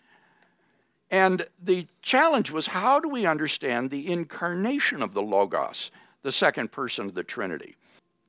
And 1.11 1.45
the 1.61 1.87
challenge 2.01 2.51
was 2.51 2.67
how 2.67 2.99
do 3.01 3.09
we 3.09 3.25
understand 3.25 3.89
the 3.89 4.09
incarnation 4.09 5.03
of 5.03 5.13
the 5.13 5.21
Logos, 5.21 5.91
the 6.23 6.31
second 6.31 6.71
person 6.71 7.07
of 7.07 7.15
the 7.15 7.23
Trinity? 7.23 7.75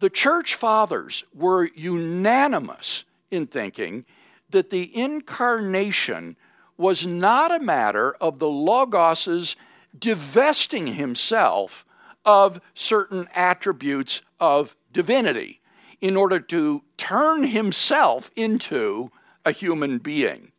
The 0.01 0.11
church 0.11 0.57
fathers 0.57 1.25
were 1.33 1.71
unanimous 1.77 3.05
in 3.31 3.47
thinking 3.47 4.05
that 4.51 4.71
the 4.71 4.95
incarnation 4.99 6.37
was 6.77 7.07
not 7.07 7.55
a 7.55 7.64
matter 7.64 8.14
of 8.14 8.40
the 8.40 8.49
Logos's 8.49 9.55
divesting 9.97 10.88
himself 10.88 11.85
of 12.25 12.61
certain 12.75 13.29
attributes 13.35 14.23
of 14.40 14.75
divinity 14.92 15.61
in 16.01 16.16
order 16.16 16.40
to 16.40 16.83
turn 16.97 17.45
himself 17.45 18.31
into 18.35 19.11
a 19.45 19.53
human 19.53 19.99
being. 19.99 20.52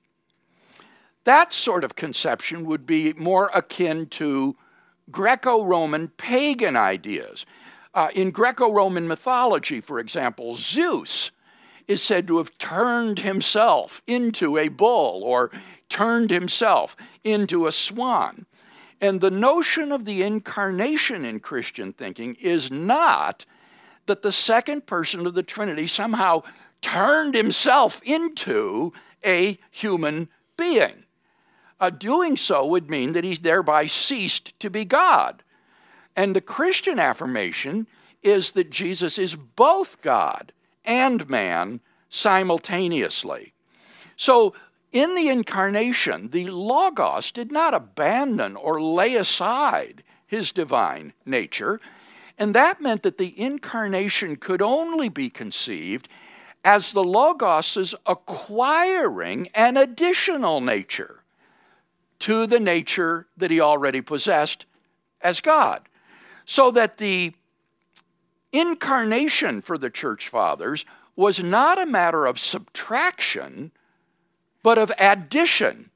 That 1.24 1.54
sort 1.54 1.84
of 1.84 1.96
conception 1.96 2.66
would 2.66 2.86
be 2.86 3.14
more 3.14 3.50
akin 3.54 4.08
to 4.08 4.56
Greco 5.12 5.64
Roman 5.64 6.10
pagan 6.10 6.76
ideas. 6.76 7.46
Uh, 7.94 8.10
in 8.14 8.32
Greco 8.32 8.72
Roman 8.72 9.08
mythology, 9.08 9.80
for 9.80 10.00
example, 10.00 10.56
Zeus 10.56 11.32
is 11.88 12.02
said 12.02 12.28
to 12.28 12.38
have 12.38 12.58
turned 12.58 13.20
himself 13.20 14.02
into 14.08 14.58
a 14.58 14.70
bull 14.70 15.22
or 15.24 15.52
turned 15.90 16.32
himself 16.32 16.96
into 17.24 17.68
a 17.68 17.72
swan. 17.72 18.46
And 19.00 19.20
the 19.20 19.32
notion 19.32 19.92
of 19.92 20.06
the 20.06 20.24
incarnation 20.24 21.26
in 21.26 21.40
Christian 21.40 21.94
thinking 21.94 22.36
is 22.40 22.72
not 22.72 23.46
that 24.06 24.22
the 24.22 24.32
second 24.32 24.86
person 24.86 25.26
of 25.28 25.34
the 25.34 25.44
Trinity 25.44 25.88
somehow 25.88 26.44
turned 26.82 27.36
himself 27.36 28.02
into 28.04 28.94
a 29.26 29.58
human 29.72 30.30
being. 30.58 31.03
Uh, 31.84 31.90
doing 31.90 32.38
so 32.38 32.66
would 32.66 32.90
mean 32.90 33.12
that 33.12 33.26
he 33.26 33.36
thereby 33.36 33.86
ceased 33.86 34.58
to 34.58 34.70
be 34.70 34.86
God. 34.86 35.44
And 36.16 36.34
the 36.34 36.40
Christian 36.40 36.98
affirmation 36.98 37.88
is 38.22 38.54
that 38.54 38.70
Jesus 38.70 39.20
is 39.20 39.36
both 39.36 40.02
God 40.02 40.54
and 40.86 41.30
man 41.30 41.82
simultaneously. 42.08 43.52
So, 44.16 44.54
in 44.94 45.14
the 45.14 45.28
incarnation, 45.28 46.30
the 46.30 46.46
Logos 46.52 47.34
did 47.34 47.52
not 47.52 47.74
abandon 47.74 48.56
or 48.56 48.82
lay 48.82 49.16
aside 49.16 50.04
his 50.26 50.54
divine 50.54 51.12
nature, 51.26 51.82
and 52.38 52.56
that 52.56 52.80
meant 52.80 53.04
that 53.04 53.18
the 53.18 53.38
incarnation 53.38 54.38
could 54.38 54.62
only 54.62 55.10
be 55.10 55.30
conceived 55.30 56.08
as 56.64 56.94
the 56.94 57.04
Logos' 57.04 57.94
acquiring 58.06 59.50
an 59.54 59.76
additional 59.76 60.62
nature 60.62 61.23
to 62.24 62.48
the 62.48 62.60
nature 62.60 63.28
that 63.36 63.52
he 63.52 63.60
already 63.60 64.00
possessed 64.00 64.66
as 65.20 65.42
God. 65.42 65.82
So 66.46 66.72
that 66.72 66.98
the 66.98 67.34
incarnation 68.54 69.62
for 69.62 69.78
the 69.78 69.90
church 69.90 70.30
fathers 70.30 70.86
was 71.18 71.44
not 71.44 71.82
a 71.82 71.86
matter 71.86 72.26
of 72.26 72.40
subtraction, 72.40 73.72
but 74.62 74.78
of 74.78 74.90
addition. 74.98 75.90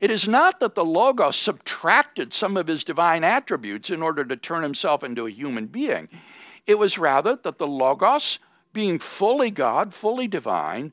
It 0.00 0.12
is 0.12 0.28
not 0.28 0.60
that 0.60 0.76
the 0.76 0.84
Logos 0.84 1.36
subtracted 1.36 2.32
some 2.32 2.56
of 2.56 2.68
his 2.68 2.84
divine 2.84 3.24
attributes 3.24 3.90
in 3.90 4.00
order 4.00 4.24
to 4.24 4.36
turn 4.36 4.62
himself 4.62 5.02
into 5.02 5.26
a 5.26 5.30
human 5.30 5.66
being. 5.66 6.08
It 6.68 6.78
was 6.78 6.98
rather 6.98 7.34
that 7.42 7.58
the 7.58 7.66
Logos, 7.66 8.38
being 8.72 9.00
fully 9.00 9.50
God, 9.50 9.92
fully 9.92 10.28
divine, 10.28 10.92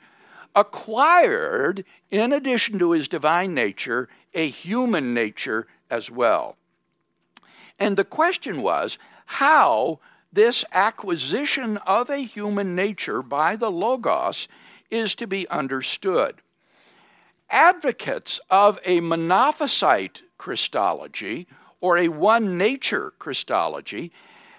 acquired, 0.56 1.86
in 2.12 2.34
addition 2.34 2.80
to 2.80 2.92
his 2.92 3.08
divine 3.08 3.54
nature, 3.54 4.10
a 4.34 4.48
human 4.50 5.14
nature 5.14 5.68
as 5.90 6.12
well. 6.12 6.56
And 7.80 7.98
the 7.98 8.04
question 8.04 8.62
was 8.62 8.98
how 9.26 10.00
this 10.32 10.66
acquisition 10.72 11.78
of 11.78 12.10
a 12.10 12.18
human 12.18 12.76
nature 12.76 13.22
by 13.22 13.56
the 13.56 13.72
Logos 13.72 14.48
is 14.92 15.16
to 15.16 15.28
be 15.28 15.48
understood. 15.50 16.42
Advocates 17.50 18.40
of 18.50 18.80
a 18.86 19.02
monophysite 19.02 20.22
Christology 20.38 21.48
or 21.82 21.98
a 21.98 22.10
one 22.10 22.58
nature 22.58 23.14
Christology 23.18 24.12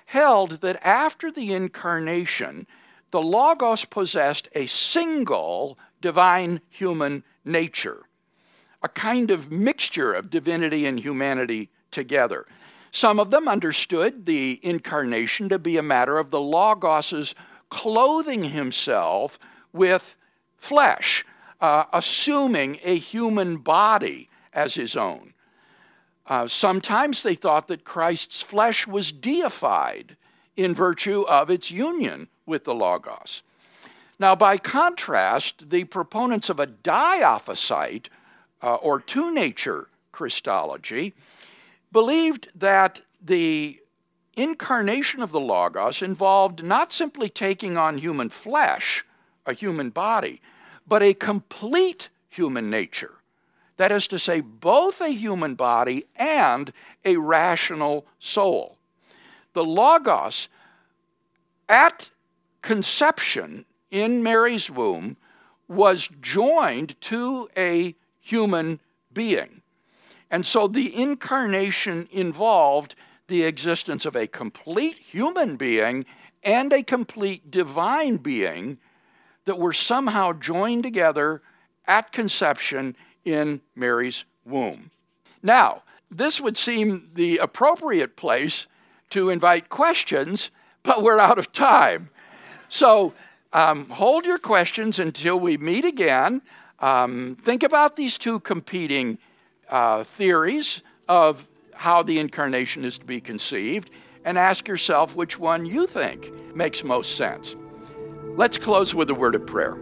held 0.06 0.60
that 0.60 0.84
after 0.84 1.30
the 1.30 1.52
incarnation, 1.52 2.66
the 3.12 3.22
Logos 3.22 3.84
possessed 3.84 4.48
a 4.54 4.66
single 4.66 5.78
divine 6.00 6.60
human 6.68 7.22
nature 7.44 8.06
a 8.82 8.88
kind 8.88 9.30
of 9.30 9.50
mixture 9.50 10.12
of 10.12 10.30
divinity 10.30 10.86
and 10.86 11.00
humanity 11.00 11.70
together. 11.90 12.46
Some 12.92 13.20
of 13.20 13.30
them 13.30 13.48
understood 13.48 14.26
the 14.26 14.58
incarnation 14.62 15.48
to 15.48 15.58
be 15.58 15.76
a 15.76 15.82
matter 15.82 16.18
of 16.18 16.30
the 16.30 16.40
Logos's 16.40 17.34
clothing 17.68 18.42
himself 18.44 19.38
with 19.72 20.16
flesh, 20.56 21.24
uh, 21.60 21.84
assuming 21.92 22.78
a 22.82 22.98
human 22.98 23.58
body 23.58 24.28
as 24.52 24.74
his 24.74 24.96
own. 24.96 25.34
Uh, 26.26 26.46
sometimes 26.46 27.22
they 27.22 27.34
thought 27.34 27.68
that 27.68 27.84
Christ's 27.84 28.42
flesh 28.42 28.86
was 28.86 29.12
deified 29.12 30.16
in 30.56 30.74
virtue 30.74 31.22
of 31.22 31.50
its 31.50 31.70
union 31.70 32.28
with 32.46 32.64
the 32.64 32.74
Logos. 32.74 33.42
Now, 34.18 34.36
by 34.36 34.58
contrast, 34.58 35.70
the 35.70 35.84
proponents 35.84 36.50
of 36.50 36.60
a 36.60 36.66
diophysite 36.66 38.08
uh, 38.62 38.74
or 38.76 39.00
two 39.00 39.32
nature 39.32 39.88
Christology 40.12 41.14
believed 41.92 42.48
that 42.54 43.02
the 43.22 43.80
incarnation 44.36 45.22
of 45.22 45.32
the 45.32 45.40
Logos 45.40 46.02
involved 46.02 46.64
not 46.64 46.92
simply 46.92 47.28
taking 47.28 47.76
on 47.76 47.98
human 47.98 48.30
flesh, 48.30 49.04
a 49.46 49.52
human 49.52 49.90
body, 49.90 50.40
but 50.86 51.02
a 51.02 51.14
complete 51.14 52.08
human 52.28 52.70
nature. 52.70 53.14
That 53.76 53.92
is 53.92 54.06
to 54.08 54.18
say, 54.18 54.40
both 54.40 55.00
a 55.00 55.08
human 55.08 55.54
body 55.54 56.04
and 56.16 56.72
a 57.04 57.16
rational 57.16 58.06
soul. 58.18 58.76
The 59.54 59.64
Logos, 59.64 60.48
at 61.68 62.10
conception 62.62 63.64
in 63.90 64.22
Mary's 64.22 64.70
womb, 64.70 65.16
was 65.66 66.08
joined 66.20 67.00
to 67.00 67.48
a 67.56 67.94
human 68.30 68.80
being. 69.12 69.62
And 70.30 70.46
so 70.46 70.68
the 70.68 70.94
incarnation 70.94 72.08
involved 72.12 72.94
the 73.26 73.42
existence 73.42 74.04
of 74.06 74.14
a 74.14 74.26
complete 74.26 74.98
human 74.98 75.56
being 75.56 76.06
and 76.42 76.72
a 76.72 76.82
complete 76.82 77.50
divine 77.50 78.16
being 78.16 78.78
that 79.44 79.58
were 79.58 79.72
somehow 79.72 80.32
joined 80.32 80.82
together 80.82 81.42
at 81.86 82.12
conception 82.12 82.96
in 83.24 83.60
Mary's 83.74 84.24
womb. 84.44 84.90
Now, 85.42 85.82
this 86.10 86.40
would 86.40 86.56
seem 86.56 87.10
the 87.14 87.38
appropriate 87.38 88.16
place 88.16 88.66
to 89.10 89.30
invite 89.30 89.68
questions, 89.68 90.50
but 90.82 91.02
we're 91.02 91.18
out 91.18 91.38
of 91.38 91.52
time. 91.52 92.10
So 92.68 93.12
um, 93.52 93.88
hold 93.88 94.24
your 94.24 94.38
questions 94.38 94.98
until 94.98 95.38
we 95.38 95.56
meet 95.56 95.84
again. 95.84 96.42
Um, 96.80 97.36
think 97.40 97.62
about 97.62 97.96
these 97.96 98.16
two 98.16 98.40
competing 98.40 99.18
uh, 99.68 100.04
theories 100.04 100.82
of 101.08 101.46
how 101.74 102.02
the 102.02 102.18
incarnation 102.18 102.84
is 102.84 102.98
to 102.98 103.04
be 103.04 103.20
conceived 103.20 103.90
and 104.24 104.38
ask 104.38 104.68
yourself 104.68 105.16
which 105.16 105.38
one 105.38 105.66
you 105.66 105.86
think 105.86 106.32
makes 106.54 106.84
most 106.84 107.16
sense. 107.16 107.56
Let's 108.36 108.58
close 108.58 108.94
with 108.94 109.10
a 109.10 109.14
word 109.14 109.34
of 109.34 109.46
prayer. 109.46 109.76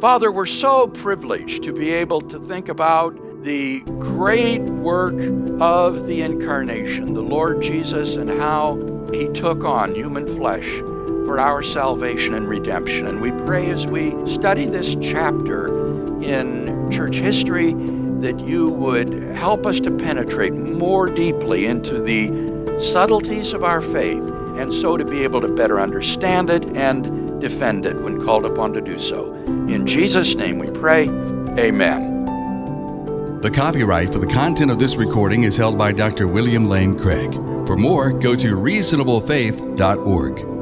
Father, 0.00 0.30
we're 0.30 0.46
so 0.46 0.88
privileged 0.88 1.62
to 1.64 1.72
be 1.72 1.90
able 1.90 2.20
to 2.22 2.38
think 2.46 2.68
about 2.68 3.16
the 3.42 3.80
great 3.98 4.60
work 4.62 5.14
of 5.60 6.06
the 6.06 6.22
incarnation, 6.22 7.14
the 7.14 7.22
Lord 7.22 7.62
Jesus, 7.62 8.16
and 8.16 8.28
how 8.28 8.76
he 9.12 9.28
took 9.28 9.64
on 9.64 9.94
human 9.94 10.26
flesh 10.36 10.68
for 11.26 11.38
our 11.38 11.62
salvation 11.62 12.34
and 12.34 12.48
redemption. 12.48 13.06
And 13.06 13.20
we 13.20 13.32
pray 13.44 13.70
as 13.70 13.86
we 13.86 14.14
study 14.26 14.66
this 14.66 14.96
chapter 15.00 15.87
in 16.22 16.90
church 16.90 17.16
history 17.16 17.74
that 18.20 18.38
you 18.40 18.68
would 18.68 19.12
help 19.34 19.66
us 19.66 19.80
to 19.80 19.90
penetrate 19.90 20.52
more 20.52 21.06
deeply 21.06 21.66
into 21.66 22.00
the 22.00 22.80
subtleties 22.80 23.52
of 23.52 23.62
our 23.62 23.80
faith 23.80 24.22
and 24.58 24.74
so 24.74 24.96
to 24.96 25.04
be 25.04 25.22
able 25.22 25.40
to 25.40 25.48
better 25.48 25.80
understand 25.80 26.50
it 26.50 26.64
and 26.76 27.40
defend 27.40 27.86
it 27.86 27.96
when 28.02 28.24
called 28.24 28.44
upon 28.44 28.72
to 28.72 28.80
do 28.80 28.98
so. 28.98 29.32
In 29.68 29.86
Jesus' 29.86 30.34
name 30.34 30.58
we 30.58 30.68
pray. 30.70 31.08
Amen. 31.58 32.16
The 33.40 33.50
copyright 33.50 34.12
for 34.12 34.18
the 34.18 34.26
content 34.26 34.72
of 34.72 34.80
this 34.80 34.96
recording 34.96 35.44
is 35.44 35.56
held 35.56 35.78
by 35.78 35.92
Dr. 35.92 36.26
William 36.26 36.68
Lane 36.68 36.98
Craig. 36.98 37.32
For 37.66 37.76
more, 37.76 38.10
go 38.10 38.34
to 38.34 38.56
reasonablefaith.org. 38.56 40.57